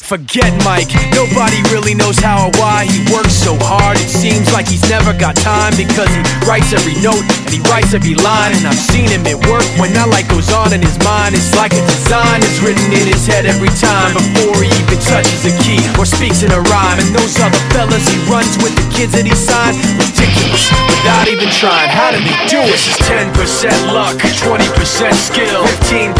[0.03, 3.95] Forget Mike, nobody really knows how or why he works so hard.
[4.03, 7.95] It seems like he's never got time because he writes every note and he writes
[7.95, 8.48] every line.
[8.49, 11.37] And I've seen him at work when that light goes on in his mind.
[11.37, 15.45] It's like a design is written in his head every time before he even touches
[15.45, 16.97] a key or speaks in a rhyme.
[16.97, 21.47] And those other fellas he runs with, the kids that he signed, ridiculous without even
[21.61, 21.93] trying.
[21.93, 22.73] How did he do it?
[22.73, 24.65] This is 10% luck, 20%
[25.13, 26.17] skill, 15%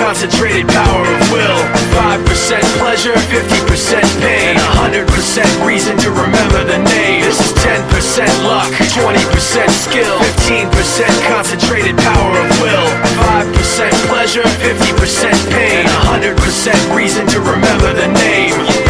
[0.00, 1.60] concentrated power of will,
[1.92, 2.24] 5%
[2.80, 5.06] pleasure, 50% pain, and 100%
[5.68, 7.20] reason to remember the name.
[7.20, 7.84] This is 10%
[8.44, 12.86] luck, 20% skill, 15% concentrated power of will,
[13.20, 15.88] 5% pleasure, 50% pain, and
[16.24, 18.85] 100% reason to remember the name.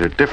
[0.00, 0.27] Are different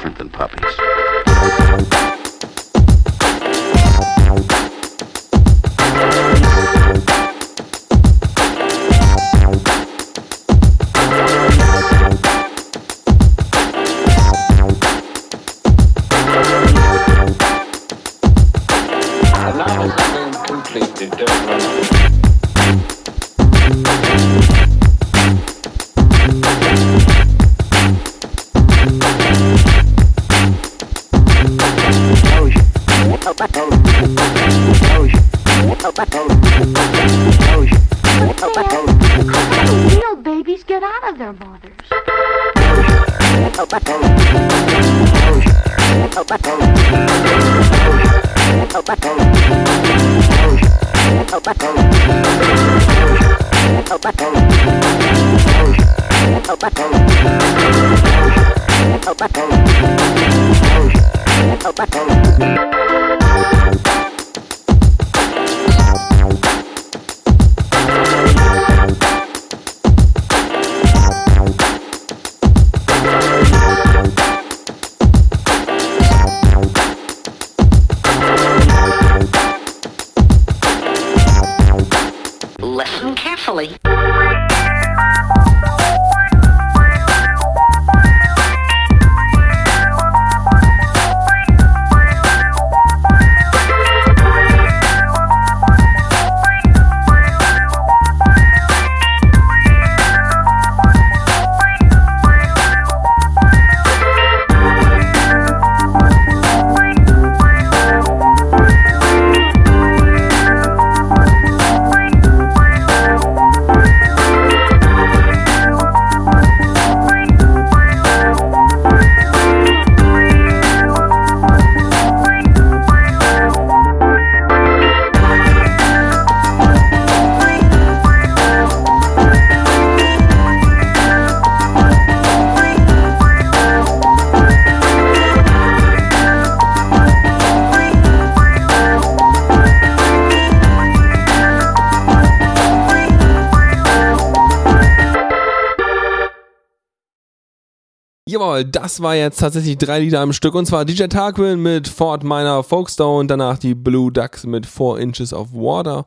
[148.56, 150.54] Jawohl, das war jetzt tatsächlich drei Lieder am Stück.
[150.54, 155.32] Und zwar DJ Tarquin mit Fort Minor Folkstone, danach die Blue Ducks mit 4 Inches
[155.32, 156.06] of Water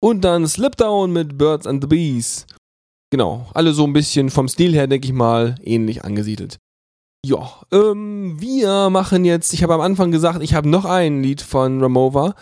[0.00, 2.46] und dann Slipdown mit Birds and the Bees.
[3.10, 6.58] Genau, alle so ein bisschen vom Stil her, denke ich mal, ähnlich angesiedelt.
[7.24, 11.40] Ja, ähm, wir machen jetzt, ich habe am Anfang gesagt, ich habe noch ein Lied
[11.40, 12.34] von Ramova.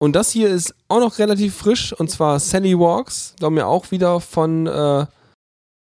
[0.00, 3.34] Und das hier ist auch noch relativ frisch, und zwar Sally Walks.
[3.40, 5.06] Da mir auch wieder von, äh,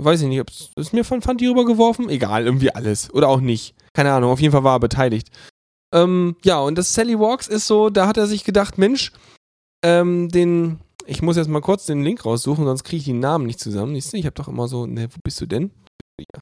[0.02, 2.08] weiß ich nicht, ob's, ist mir von Fanti rübergeworfen?
[2.08, 3.12] Egal, irgendwie alles.
[3.12, 3.74] Oder auch nicht.
[3.92, 5.28] Keine Ahnung, auf jeden Fall war er beteiligt.
[5.92, 9.12] Ähm, ja, und das Sally Walks ist so, da hat er sich gedacht, Mensch,
[9.84, 13.46] ähm, den, ich muss jetzt mal kurz den Link raussuchen, sonst kriege ich die Namen
[13.46, 13.94] nicht zusammen.
[13.94, 15.70] Ich, ich habe doch immer so, ne, wo bist du denn?
[16.20, 16.40] Ja.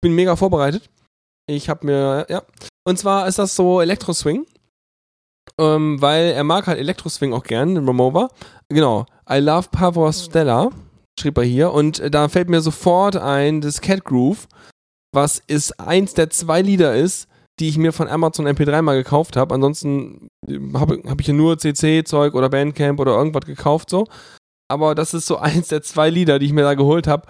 [0.00, 0.88] Bin mega vorbereitet.
[1.48, 2.42] Ich habe mir, ja.
[2.84, 4.46] Und zwar ist das so Elektro-Swing.
[5.58, 8.28] Ähm, weil er mag halt Elektro-Swing auch gern, den Ramova.
[8.68, 9.06] Genau.
[9.28, 10.70] I love Pavor Stella,
[11.22, 11.72] schrieb er hier.
[11.72, 14.46] Und äh, da fällt mir sofort ein, das Cat Groove,
[15.14, 17.28] was ist eins der zwei Lieder ist,
[17.60, 19.54] die ich mir von Amazon MP3 mal gekauft habe.
[19.54, 20.28] Ansonsten
[20.74, 24.06] habe hab ich ja nur CC-Zeug oder Bandcamp oder irgendwas gekauft so.
[24.70, 27.26] Aber das ist so eins der zwei Lieder, die ich mir da geholt habe.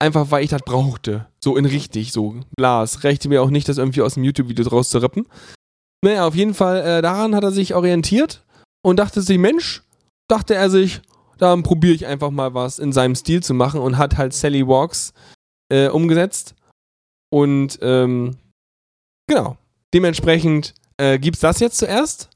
[0.00, 1.26] Einfach weil ich das brauchte.
[1.42, 3.02] So in richtig, so Blas.
[3.02, 5.26] Rechte mir auch nicht, das irgendwie aus dem YouTube-Video draus zu rippen.
[6.04, 8.44] Naja, auf jeden Fall, äh, daran hat er sich orientiert
[8.82, 9.82] und dachte sich, Mensch,
[10.28, 11.02] dachte er sich,
[11.38, 14.66] dann probiere ich einfach mal was in seinem Stil zu machen und hat halt Sally
[14.66, 15.12] Walks
[15.70, 16.54] äh, umgesetzt.
[17.30, 18.36] Und ähm,
[19.26, 19.56] genau,
[19.94, 22.30] dementsprechend äh, gibt's das jetzt zuerst.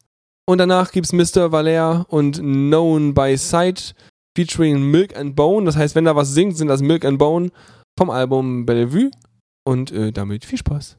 [0.46, 1.52] Und danach gibt's Mr.
[1.52, 3.94] Valer und Known by Sight
[4.36, 5.66] featuring Milk and Bone.
[5.66, 7.50] Das heißt, wenn da was singt, sind das Milk and Bone
[7.98, 9.10] vom Album Bellevue.
[9.64, 10.96] Und äh, damit viel Spaß.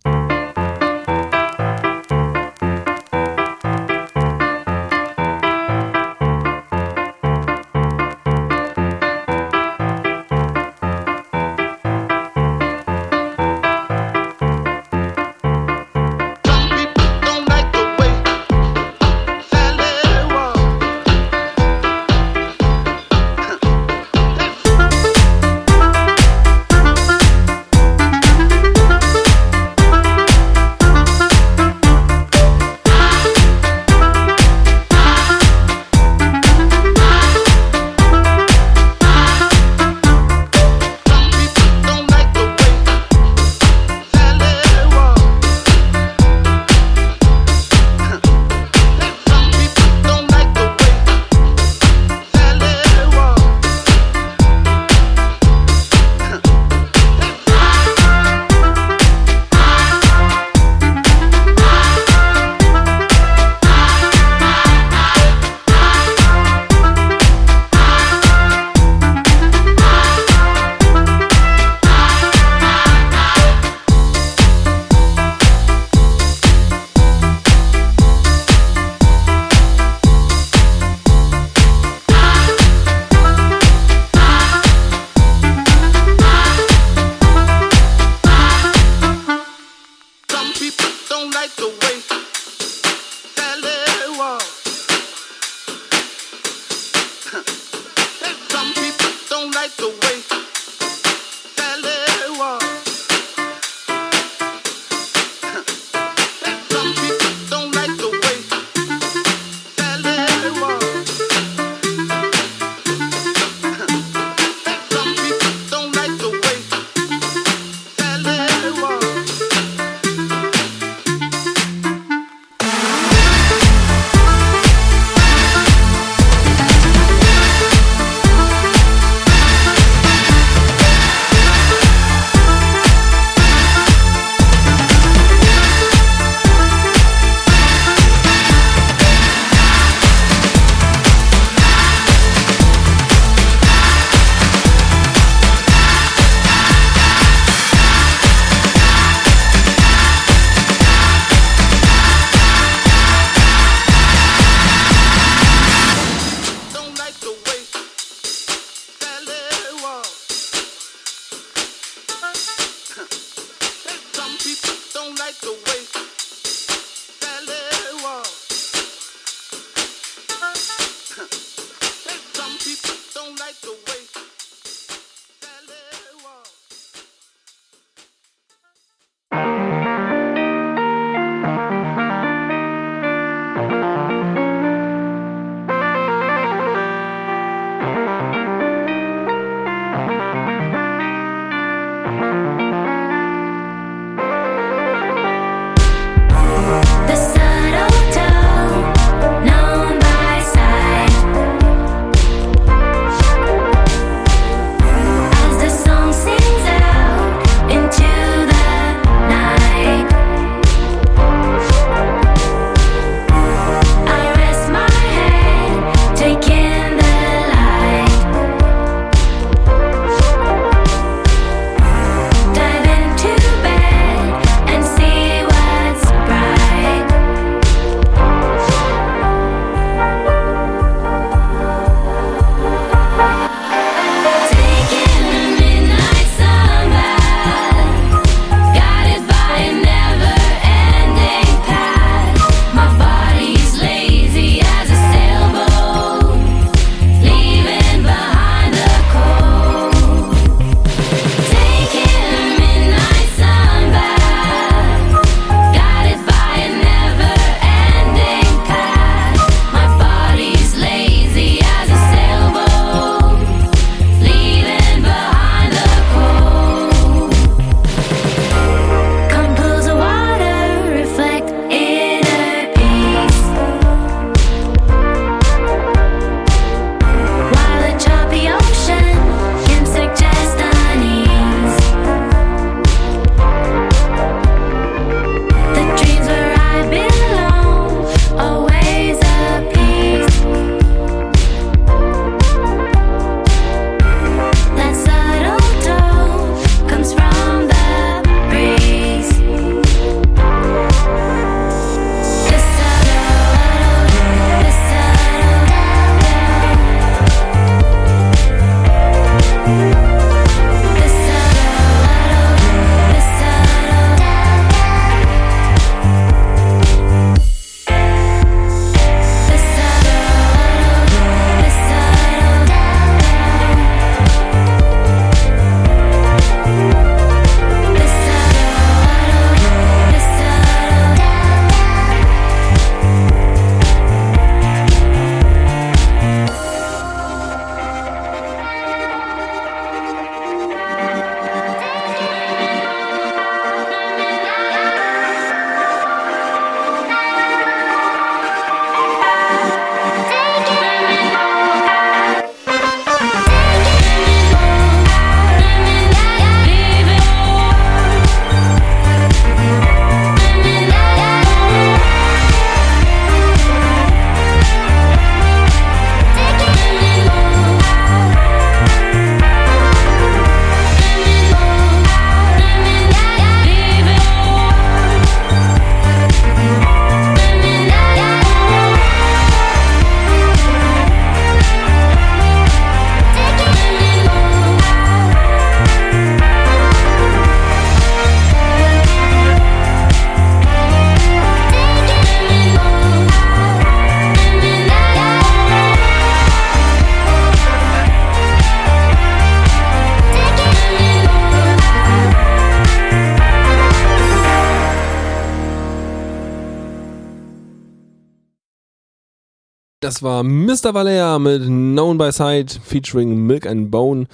[410.14, 410.94] Das war Mr.
[410.94, 414.27] Valea mit Known by Sight featuring Milk and Bone.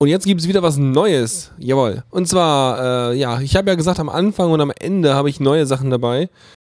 [0.00, 1.52] Und jetzt gibt es wieder was Neues.
[1.58, 2.02] Jawohl.
[2.08, 5.38] Und zwar, äh, ja, ich habe ja gesagt, am Anfang und am Ende habe ich
[5.38, 6.30] neue Sachen dabei.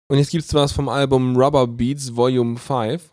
[0.08, 3.12] Und jetzt gibt es was vom Album Rubber Beats Volume 5.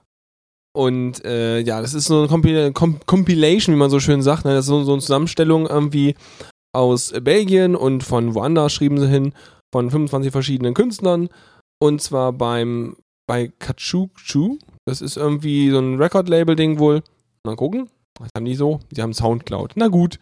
[0.76, 4.44] Und äh, ja, das ist so eine Compil Com Compilation, wie man so schön sagt.
[4.44, 4.54] Ne?
[4.54, 6.14] Das ist so, so eine Zusammenstellung irgendwie
[6.72, 9.32] aus Belgien und von woanders schrieben sie hin,
[9.74, 11.30] von 25 verschiedenen Künstlern.
[11.80, 12.94] Und zwar beim
[13.26, 14.58] bei Kachuchu.
[14.86, 17.02] Das ist irgendwie so ein Record-Label-Ding wohl.
[17.44, 17.88] Mal gucken.
[18.18, 18.80] Was haben die so?
[18.90, 19.72] Die haben Soundcloud.
[19.76, 20.18] Na gut.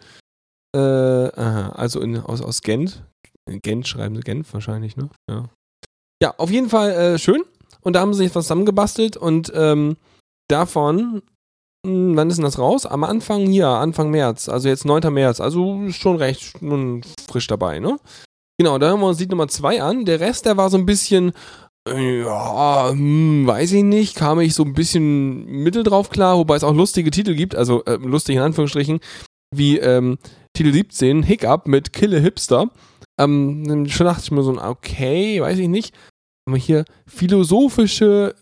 [0.74, 3.03] Äh, aha, also in, aus, aus Gent.
[3.47, 5.09] Gent schreiben sie Genf wahrscheinlich, ne?
[5.28, 5.45] Ja.
[6.23, 7.43] Ja, auf jeden Fall äh, schön.
[7.81, 9.97] Und da haben sie sich was zusammengebastelt und ähm,
[10.49, 11.23] davon,
[11.85, 12.85] mh, wann ist denn das raus?
[12.87, 15.12] Am Anfang hier, Anfang März, also jetzt 9.
[15.12, 17.99] März, also schon recht nun frisch dabei, ne?
[18.59, 20.05] Genau, da hören wir uns Lied Nummer 2 an.
[20.05, 21.32] Der Rest, der war so ein bisschen,
[21.89, 26.65] ja, hm, weiß ich nicht, kam ich so ein bisschen mittel drauf klar, wobei es
[26.65, 29.01] auch lustige Titel gibt, also äh, lustig in Anführungsstrichen,
[29.55, 30.19] wie ähm,
[30.52, 32.70] Titel 17, Hiccup mit Kille Hipster.
[33.19, 35.94] Ähm, schon dachte ich mir so, okay, weiß ich nicht.
[36.47, 38.35] Aber hier philosophische,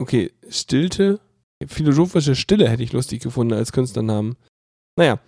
[0.00, 1.20] okay, Stilte,
[1.66, 4.36] philosophische Stille hätte ich lustig gefunden als Künstlernamen.
[4.96, 5.20] Naja,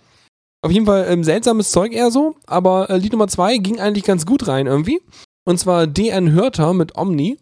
[0.63, 4.03] auf jeden Fall ähm, seltsames Zeug eher so, aber äh, Lied Nummer 2 ging eigentlich
[4.03, 5.01] ganz gut rein irgendwie.
[5.45, 7.37] Und zwar DN Hörter mit Omni.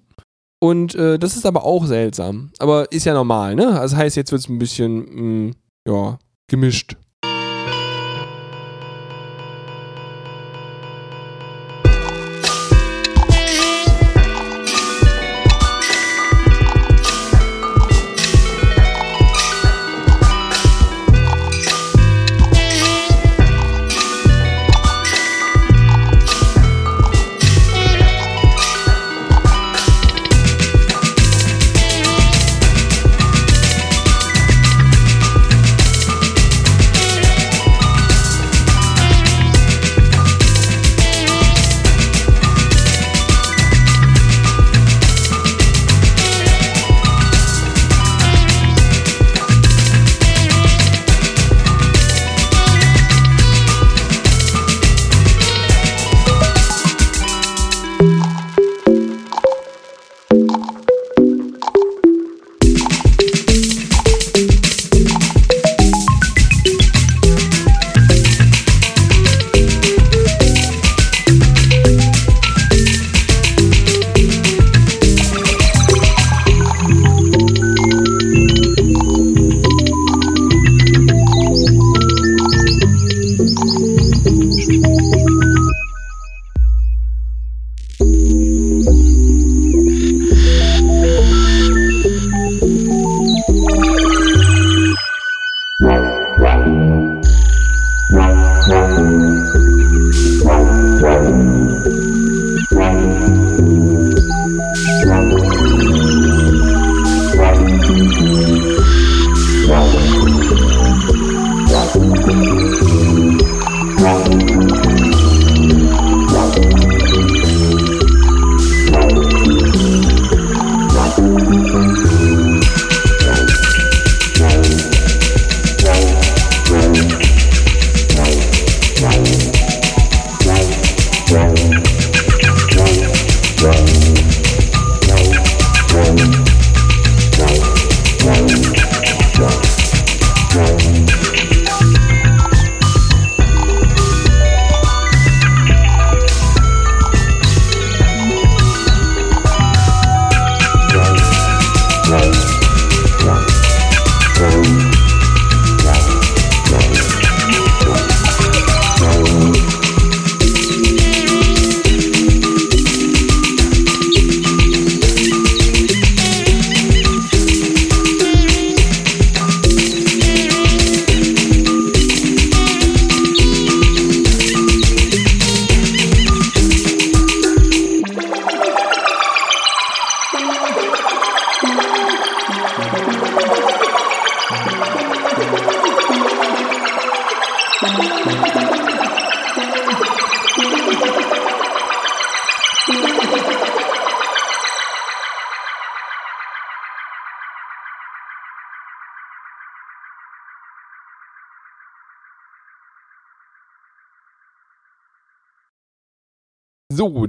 [0.62, 2.52] Und äh, das ist aber auch seltsam.
[2.60, 3.80] Aber ist ja normal, ne?
[3.80, 5.54] Also heißt, jetzt wird es ein bisschen, mh,
[5.88, 6.20] ja,
[6.50, 6.98] gemischt.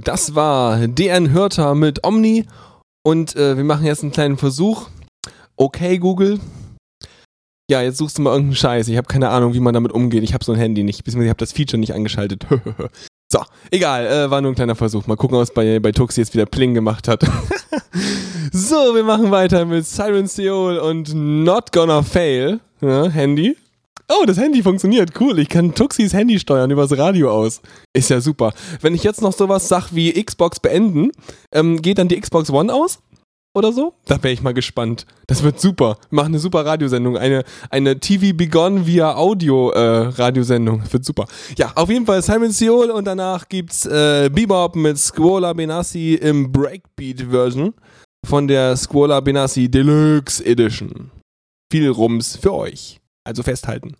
[0.03, 2.45] Das war DN Hörter mit Omni
[3.03, 4.87] und äh, wir machen jetzt einen kleinen Versuch
[5.61, 6.39] Okay, Google.
[7.69, 8.87] Ja, jetzt suchst du mal irgendeinen Scheiß.
[8.87, 10.23] Ich habe keine Ahnung, wie man damit umgeht.
[10.23, 12.47] Ich habe so ein Handy nicht, beziehungsweise ich habe das Feature nicht angeschaltet.
[13.31, 15.05] so, egal, äh, war nur ein kleiner Versuch.
[15.05, 17.23] Mal gucken, was bei, bei Tuxi jetzt wieder Pling gemacht hat.
[18.51, 22.59] so, wir machen weiter mit Siren Seoul und Not Gonna Fail.
[22.81, 23.55] Ja, Handy.
[24.13, 25.11] Oh, das Handy funktioniert.
[25.19, 25.39] Cool.
[25.39, 27.61] Ich kann Tuxis Handy steuern übers Radio aus.
[27.93, 28.53] Ist ja super.
[28.81, 31.11] Wenn ich jetzt noch sowas sag wie Xbox beenden,
[31.53, 32.99] ähm, geht dann die Xbox One aus?
[33.53, 33.93] Oder so?
[34.05, 35.05] Da wäre ich mal gespannt.
[35.27, 35.97] Das wird super.
[36.09, 37.17] Wir machen eine super Radiosendung.
[37.17, 40.83] Eine, eine TV Begon via Audio-Radiosendung.
[40.91, 41.25] wird super.
[41.57, 46.51] Ja, auf jeden Fall Simon Seoul und danach gibt's äh, Bebop mit Squola Benassi im
[46.51, 47.73] Breakbeat-Version
[48.25, 51.11] von der Squola Benassi Deluxe Edition.
[51.71, 53.00] Viel Rums für euch.
[53.23, 53.95] Also festhalten.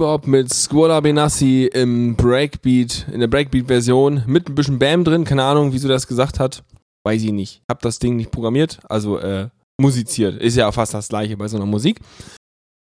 [0.00, 5.24] Bebop mit Squala Benassi im Breakbeat, in der Breakbeat-Version mit ein bisschen Bam drin.
[5.24, 6.64] Keine Ahnung, wieso das gesagt hat.
[7.04, 7.60] Weiß ich nicht.
[7.70, 9.48] Hab das Ding nicht programmiert, also äh,
[9.78, 10.40] musiziert.
[10.40, 12.00] Ist ja fast das gleiche bei so einer Musik.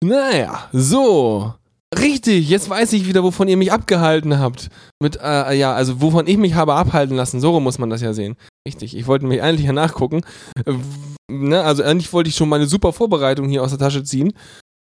[0.04, 1.54] Naja, so.
[1.98, 4.70] Richtig, jetzt weiß ich wieder, wovon ihr mich abgehalten habt.
[5.02, 7.40] Mit, äh, ja, also wovon ich mich habe abhalten lassen.
[7.40, 8.36] So muss man das ja sehen.
[8.68, 10.26] Richtig, ich wollte mich eigentlich ja nachgucken.
[10.66, 10.74] Äh,
[11.32, 14.34] ne, also eigentlich wollte ich schon meine super Vorbereitung hier aus der Tasche ziehen,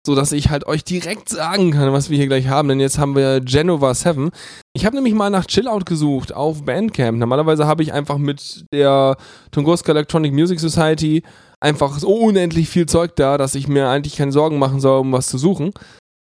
[0.05, 2.67] so dass ich halt euch direkt sagen kann, was wir hier gleich haben.
[2.67, 4.29] Denn jetzt haben wir Genova 7.
[4.73, 7.17] Ich habe nämlich mal nach Chillout gesucht auf Bandcamp.
[7.17, 9.17] Normalerweise habe ich einfach mit der
[9.51, 11.23] Tunguska Electronic Music Society
[11.59, 15.11] einfach so unendlich viel Zeug da, dass ich mir eigentlich keine Sorgen machen soll, um
[15.11, 15.71] was zu suchen.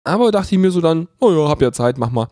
[0.03, 2.27] Aber dachte ich mir so dann, oh ja, hab ja Zeit, mach mal.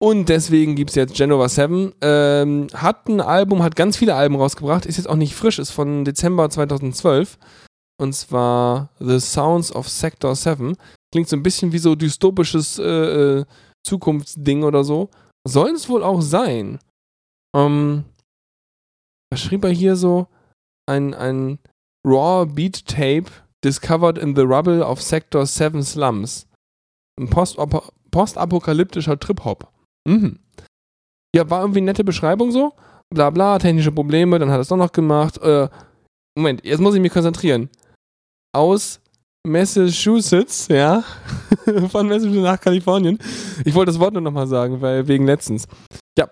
[0.00, 1.92] Und deswegen gibt's jetzt Genova 7.
[2.00, 5.70] Ähm, hat ein Album, hat ganz viele Alben rausgebracht, ist jetzt auch nicht frisch, ist
[5.70, 7.38] von Dezember 2012.
[8.00, 10.76] Und zwar The Sounds of Sector 7.
[11.12, 12.82] Klingt so ein bisschen wie so dystopisches äh,
[13.38, 13.44] äh,
[13.86, 15.10] Zukunftsding oder so.
[15.46, 16.78] Soll es wohl auch sein.
[17.54, 18.04] Ähm,
[19.30, 20.26] was schrieb er hier so?
[20.86, 21.58] Ein, ein
[22.06, 23.30] Raw Beat Tape
[23.64, 26.46] discovered in the rubble of Sector 7 slums.
[27.18, 29.72] Ein Postapo postapokalyptischer Trip-Hop.
[30.06, 30.38] Mhm.
[31.34, 32.72] Ja, war irgendwie eine nette Beschreibung so.
[33.12, 35.38] Bla bla, technische Probleme, dann hat er es doch noch gemacht.
[35.38, 35.68] Äh,
[36.36, 37.70] Moment, jetzt muss ich mich konzentrieren.
[38.54, 39.00] Aus
[39.46, 41.04] Massachusetts, ja,
[41.90, 43.18] von Massachusetts nach Kalifornien.
[43.64, 45.66] Ich wollte das Wort nur nochmal sagen, weil wegen letztens.
[46.18, 46.28] Ja,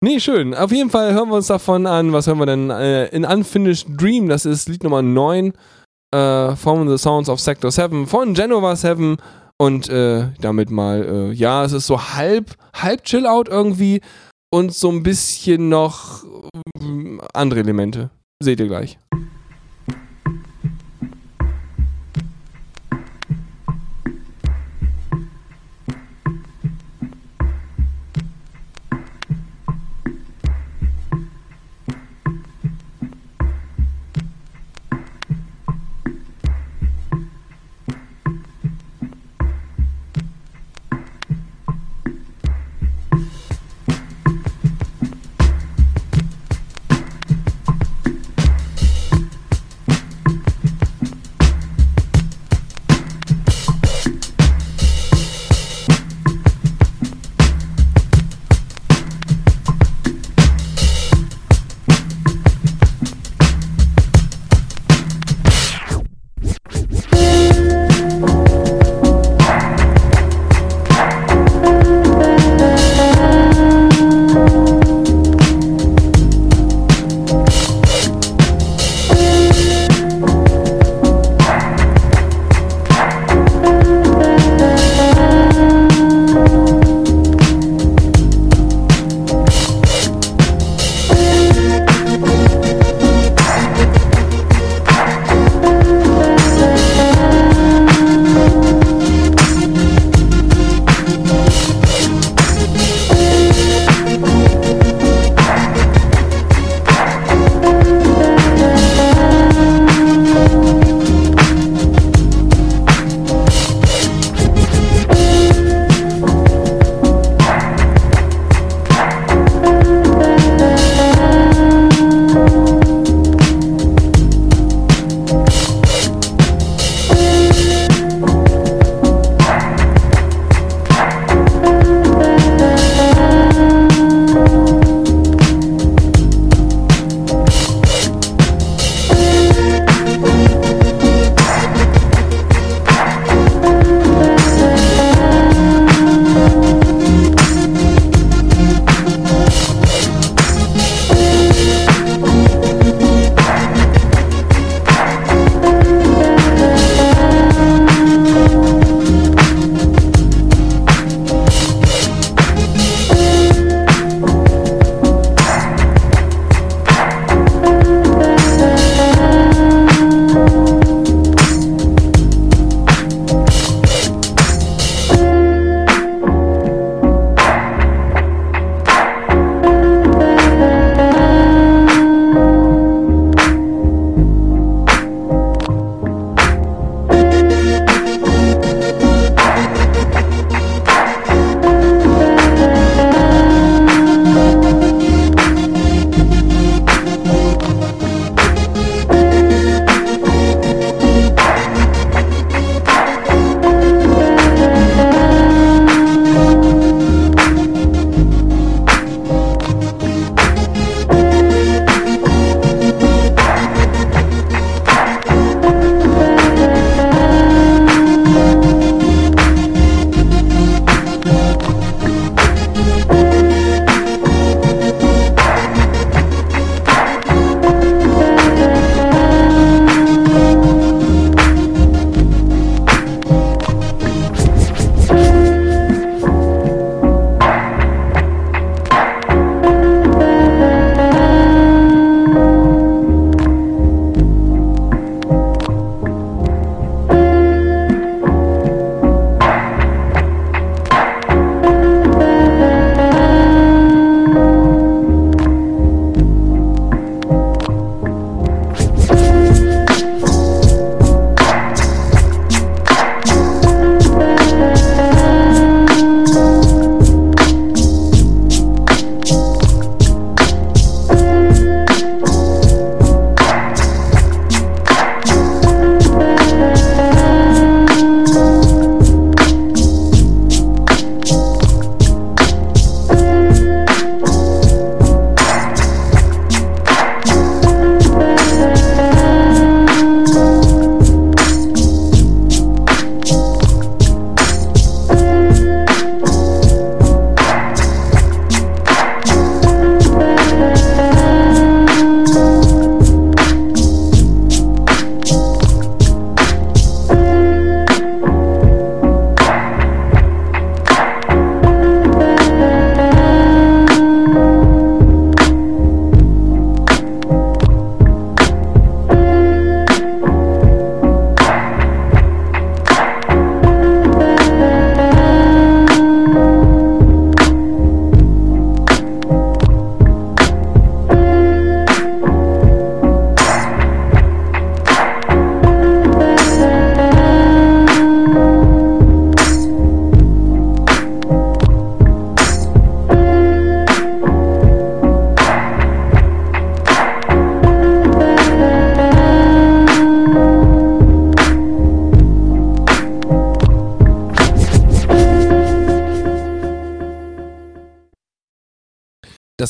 [0.00, 0.54] nee, schön.
[0.54, 2.12] Auf jeden Fall hören wir uns davon an.
[2.12, 2.70] Was hören wir denn?
[2.70, 5.52] Äh, in Unfinished Dream, das ist Lied Nummer 9
[6.14, 9.16] äh, von The Sounds of Sector 7 von Genova 7
[9.58, 14.00] und äh, damit mal, äh, ja, es ist so halb, halb Chill-Out irgendwie
[14.52, 18.10] und so ein bisschen noch äh, andere Elemente.
[18.40, 18.98] Seht ihr gleich.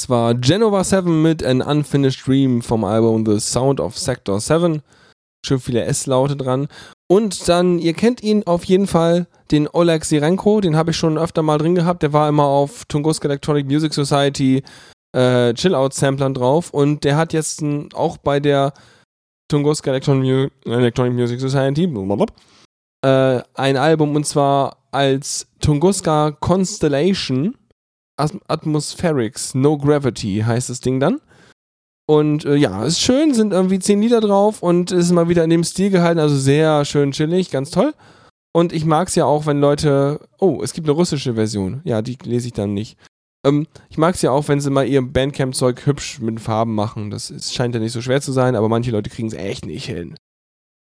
[0.09, 4.83] War Genova 7 mit An Unfinished Dream vom Album The Sound of Sector 7.
[5.47, 6.69] Schön viele S-Laute dran.
[7.07, 11.19] Und dann, ihr kennt ihn auf jeden Fall, den Oleg Sirenko, den habe ich schon
[11.19, 12.03] öfter mal drin gehabt.
[12.03, 14.63] Der war immer auf Tunguska Electronic Music Society
[15.15, 16.71] äh, Chill-Out-Samplern drauf.
[16.71, 18.73] Und der hat jetzt ein, auch bei der
[19.49, 21.87] Tunguska Electronic, Mu Electronic Music Society
[23.05, 27.55] äh, ein Album und zwar als Tunguska Constellation
[28.17, 31.21] Atmospherics No Gravity heißt das Ding dann.
[32.07, 35.51] Und äh, ja, ist schön, sind irgendwie zehn Lieder drauf und ist mal wieder in
[35.51, 37.95] dem Stil gehalten, also sehr schön chillig, ganz toll.
[38.53, 40.21] Und ich mag es ja auch, wenn Leute.
[40.39, 41.81] Oh, es gibt eine russische Version.
[41.85, 42.99] Ja, die lese ich dann nicht.
[43.45, 47.11] Ähm, ich mag es ja auch, wenn sie mal ihr Bandcamp-Zeug hübsch mit Farben machen.
[47.11, 49.67] Das ist, scheint ja nicht so schwer zu sein, aber manche Leute kriegen es echt
[49.67, 50.15] nicht hin.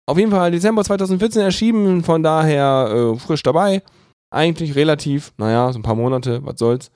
[0.07, 3.83] Auf jeden Fall Dezember 2014 erschienen, von daher äh, frisch dabei.
[4.31, 6.91] Eigentlich relativ, naja, so ein paar Monate, was soll's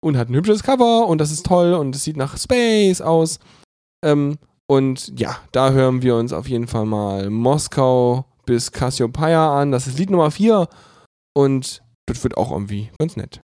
[0.00, 3.38] und hat ein hübsches Cover und das ist toll und es sieht nach Space aus.
[4.04, 9.72] Ähm, und ja, da hören wir uns auf jeden Fall mal Moskau bis Cassiopeia an.
[9.72, 10.68] Das ist Lied Nummer 4
[11.34, 13.40] und das wird auch irgendwie ganz nett.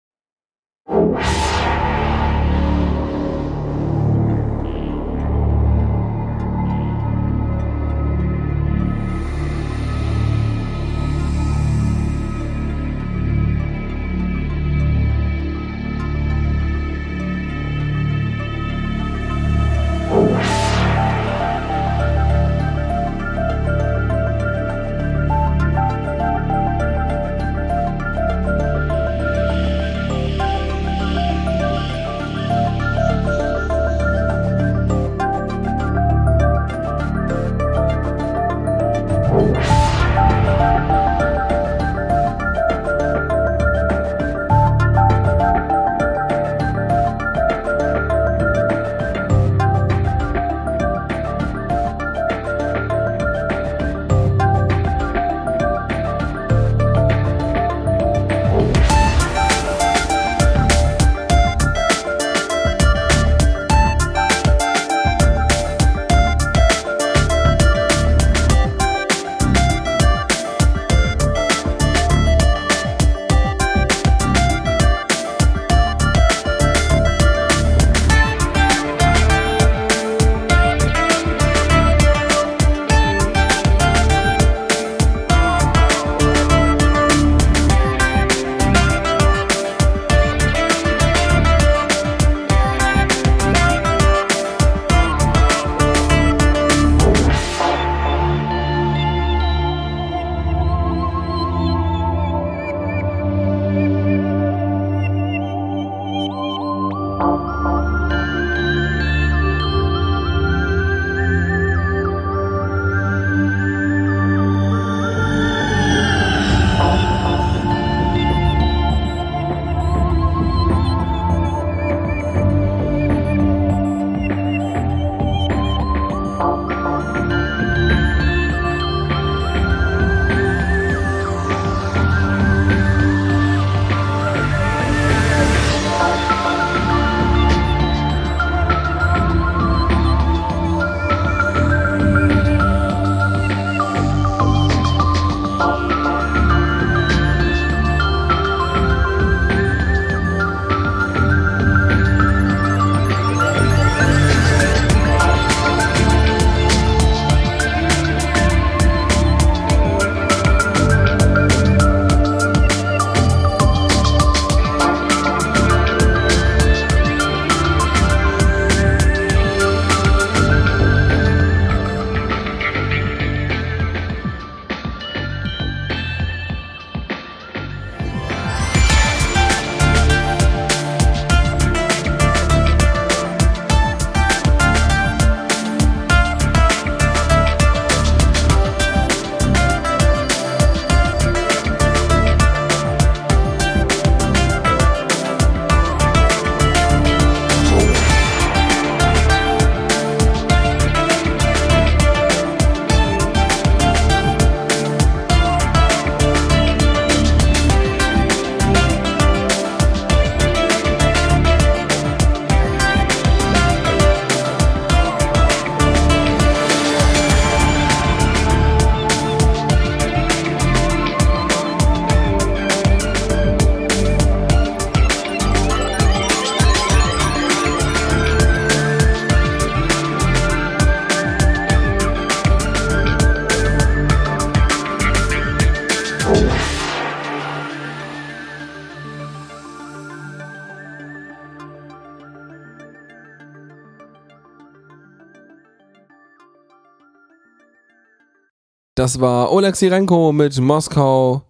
[248.97, 251.43] Das war Oleg Sirenko mit Moskau,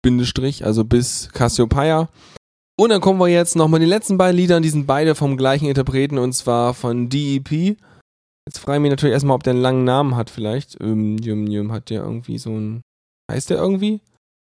[0.00, 2.08] Bindestrich, also bis Cassiopeia.
[2.80, 5.66] Und dann kommen wir jetzt nochmal die letzten beiden Lieder, die sind beide vom gleichen
[5.66, 7.76] Interpreten und zwar von DEP.
[8.48, 10.80] Jetzt frage ich mich natürlich erstmal, ob der einen langen Namen hat vielleicht.
[10.80, 12.80] Ähm, Jum, Jum, hat der irgendwie so ein.
[13.30, 14.00] Heißt der irgendwie?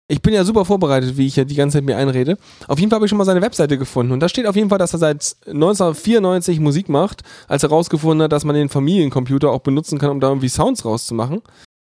[0.09, 2.37] Ich bin ja super vorbereitet, wie ich ja die ganze Zeit mir einrede.
[2.67, 4.11] Auf jeden Fall habe ich schon mal seine Webseite gefunden.
[4.11, 8.25] Und da steht auf jeden Fall, dass er seit 1994 Musik macht, als er herausgefunden
[8.25, 11.41] hat, dass man den Familiencomputer auch benutzen kann, um da irgendwie Sounds rauszumachen.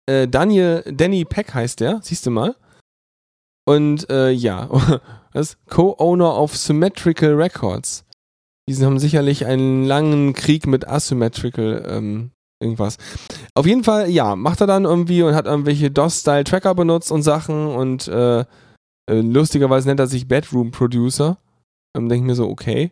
[0.08, 2.56] Äh, Daniel, Danny Peck heißt der, siehst du mal.
[3.66, 4.70] Und äh, ja,
[5.34, 8.06] das Co-Owner of Symmetrical Records.
[8.68, 12.98] Die haben sicherlich einen langen Krieg mit Asymmetrical ähm, irgendwas.
[13.54, 17.68] Auf jeden Fall, ja, macht er dann irgendwie und hat irgendwelche DOS-Style-Tracker benutzt und Sachen
[17.68, 18.46] und äh, äh,
[19.10, 21.38] lustigerweise nennt er sich Bedroom Producer.
[21.96, 22.92] Ähm, Denke ich mir so, okay,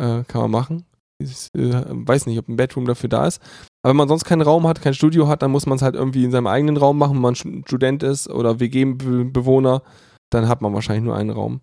[0.00, 0.84] äh, kann man machen.
[1.18, 3.40] Ich äh, weiß nicht, ob ein Bedroom dafür da ist.
[3.82, 5.94] Aber wenn man sonst keinen Raum hat, kein Studio hat, dann muss man es halt
[5.94, 9.82] irgendwie in seinem eigenen Raum machen, wenn man Student ist oder WG-Bewohner,
[10.30, 11.60] dann hat man wahrscheinlich nur einen Raum.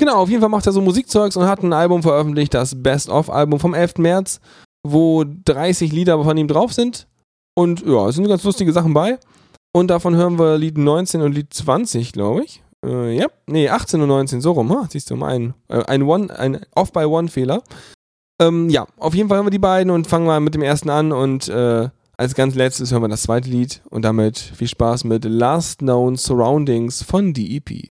[0.00, 3.58] Genau, auf jeden Fall macht er so Musikzeugs und hat ein Album veröffentlicht, das Best-of-Album
[3.58, 3.98] vom 11.
[3.98, 4.40] März,
[4.86, 7.08] wo 30 Lieder von ihm drauf sind.
[7.56, 9.18] Und ja, es sind ganz lustige Sachen bei.
[9.72, 12.62] Und davon hören wir Lied 19 und Lied 20, glaube ich.
[12.86, 14.86] Äh, ja, nee, 18 und 19, so rum, ha?
[14.88, 17.62] siehst du mal, ein, äh, ein, One, ein Off-by-One-Fehler.
[18.40, 20.90] Ähm, ja, auf jeden Fall hören wir die beiden und fangen mal mit dem ersten
[20.90, 25.04] an und äh, als ganz letztes hören wir das zweite Lied und damit viel Spaß
[25.04, 27.90] mit Last Known Surroundings von DEP.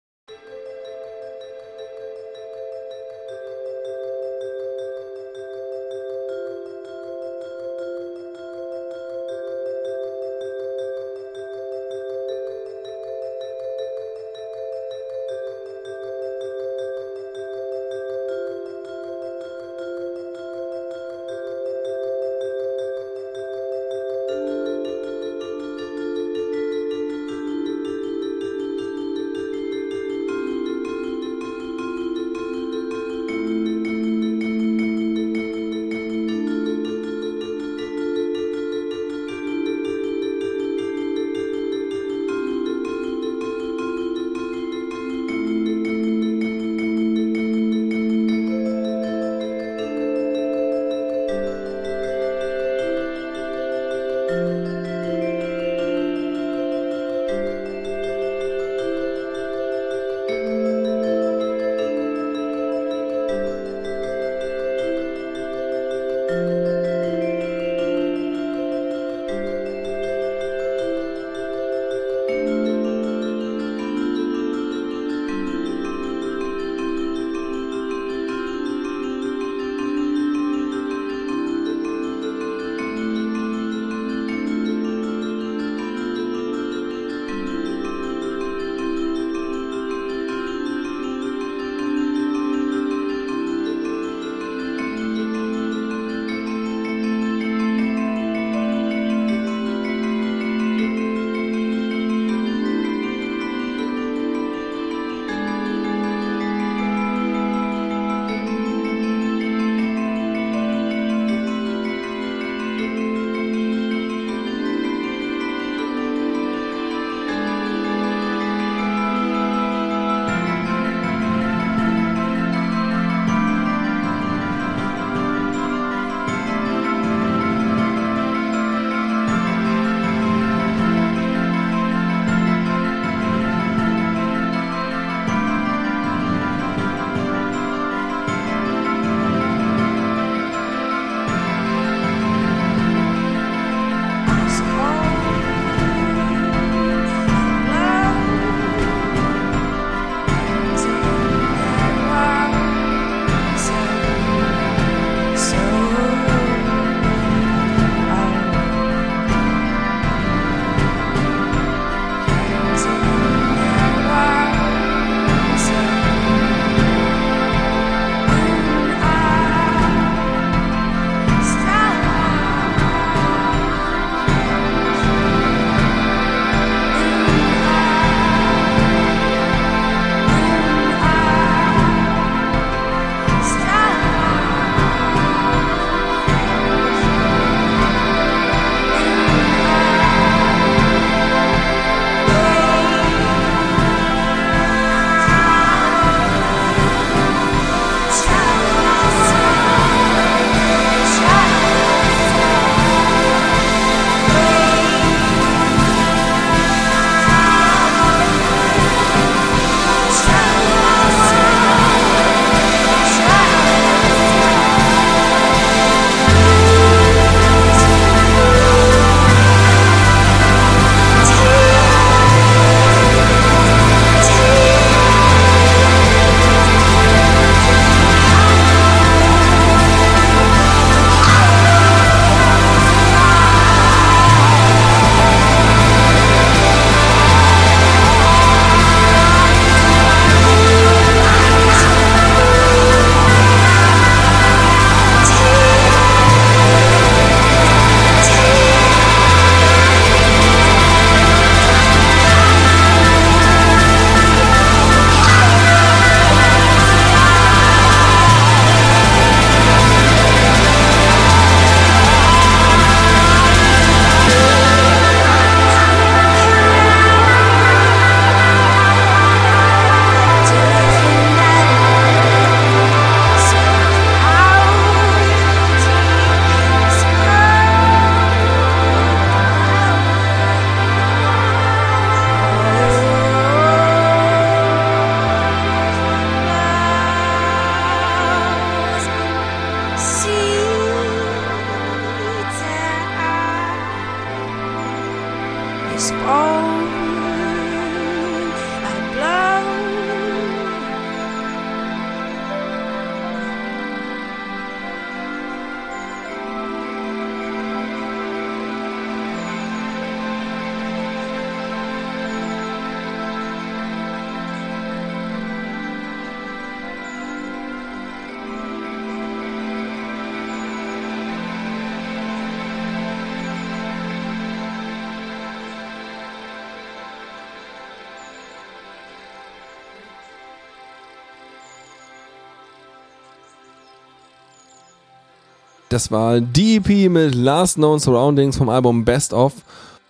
[336.01, 339.53] Das war DEP mit Last Known Surroundings vom Album Best Of.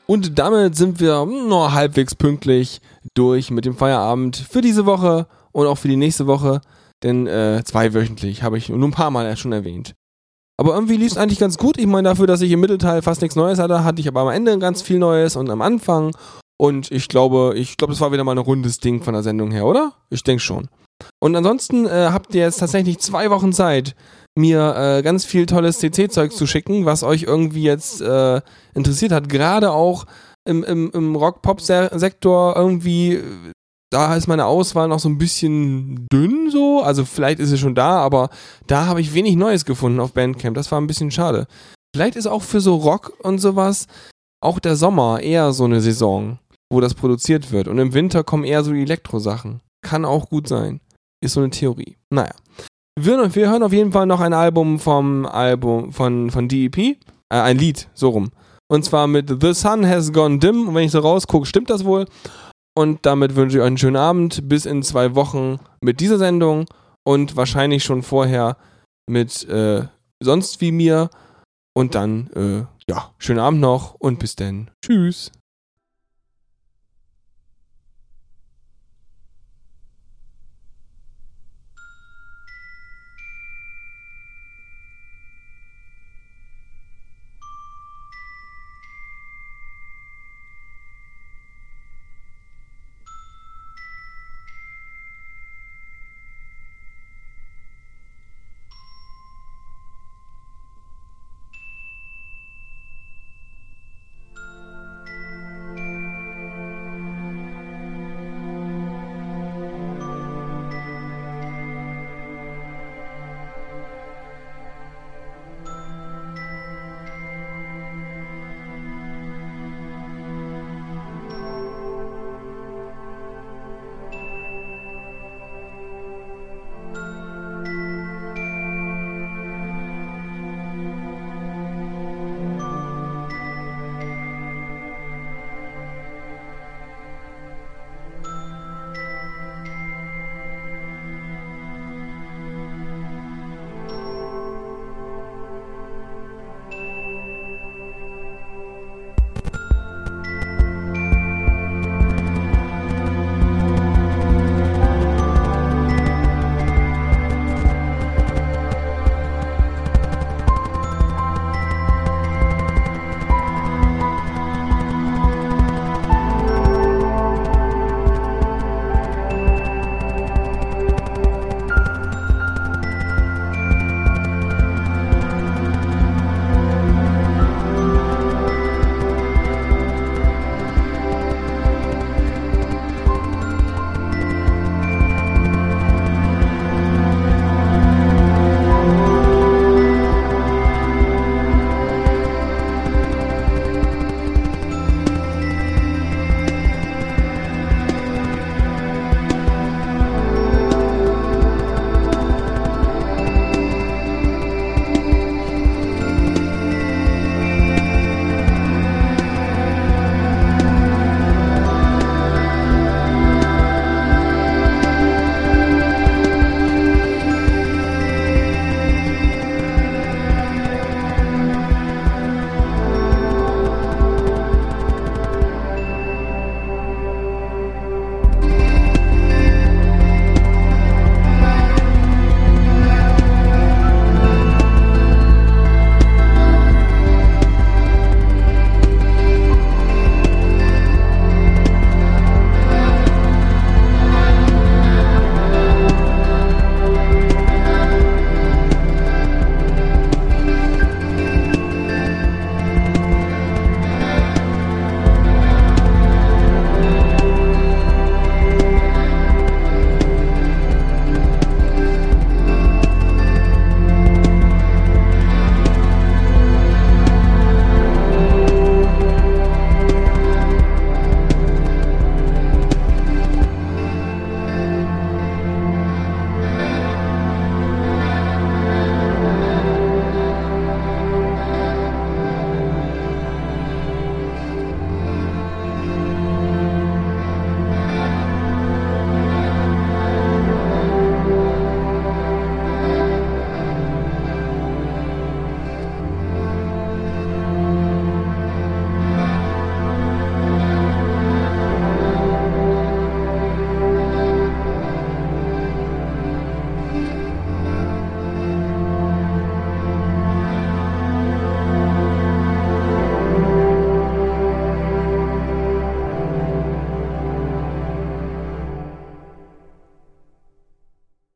[0.07, 2.81] Und damit sind wir nur halbwegs pünktlich
[3.15, 6.61] durch mit dem Feierabend für diese Woche und auch für die nächste Woche.
[7.03, 9.97] Denn äh, zweiwöchentlich habe ich nur ein paar Mal schon erwähnt.
[10.57, 11.77] Aber irgendwie lief es eigentlich ganz gut.
[11.77, 14.29] Ich meine, dafür, dass ich im Mittelteil fast nichts Neues hatte, hatte ich aber am
[14.29, 16.15] Ende ganz viel Neues und am Anfang.
[16.57, 19.51] Und ich glaube, ich glaube, das war wieder mal ein rundes Ding von der Sendung
[19.51, 19.95] her, oder?
[20.09, 20.69] Ich denke schon.
[21.19, 23.97] Und ansonsten äh, habt ihr jetzt tatsächlich zwei Wochen Zeit,
[24.41, 28.41] mir äh, ganz viel tolles CC-Zeug zu schicken, was euch irgendwie jetzt äh,
[28.75, 29.29] interessiert hat.
[29.29, 30.07] Gerade auch
[30.49, 33.21] im, im, im Rock-Pop-Sektor irgendwie,
[33.91, 36.83] da ist meine Auswahl noch so ein bisschen dünn so.
[36.83, 38.31] Also vielleicht ist sie schon da, aber
[38.67, 40.57] da habe ich wenig Neues gefunden auf Bandcamp.
[40.57, 41.47] Das war ein bisschen schade.
[41.95, 43.87] Vielleicht ist auch für so Rock und sowas
[44.43, 46.39] auch der Sommer eher so eine Saison,
[46.73, 47.69] wo das produziert wird.
[47.69, 49.61] Und im Winter kommen eher so Elektro-Sachen.
[49.83, 50.81] Kann auch gut sein.
[51.23, 51.97] Ist so eine Theorie.
[52.11, 52.35] Naja.
[52.99, 56.79] Wir, wir hören auf jeden Fall noch ein Album vom Album von, von DEP.
[56.79, 56.97] Äh,
[57.29, 58.31] ein Lied, so rum.
[58.69, 60.69] Und zwar mit The Sun Has Gone Dim.
[60.69, 62.07] Und wenn ich so rausgucke, stimmt das wohl.
[62.77, 64.49] Und damit wünsche ich euch einen schönen Abend.
[64.49, 66.67] Bis in zwei Wochen mit dieser Sendung.
[67.05, 68.57] Und wahrscheinlich schon vorher
[69.09, 69.85] mit äh,
[70.23, 71.11] sonst wie mir.
[71.75, 74.71] Und dann, äh, ja, schönen Abend noch und bis dann.
[74.85, 75.33] Tschüss.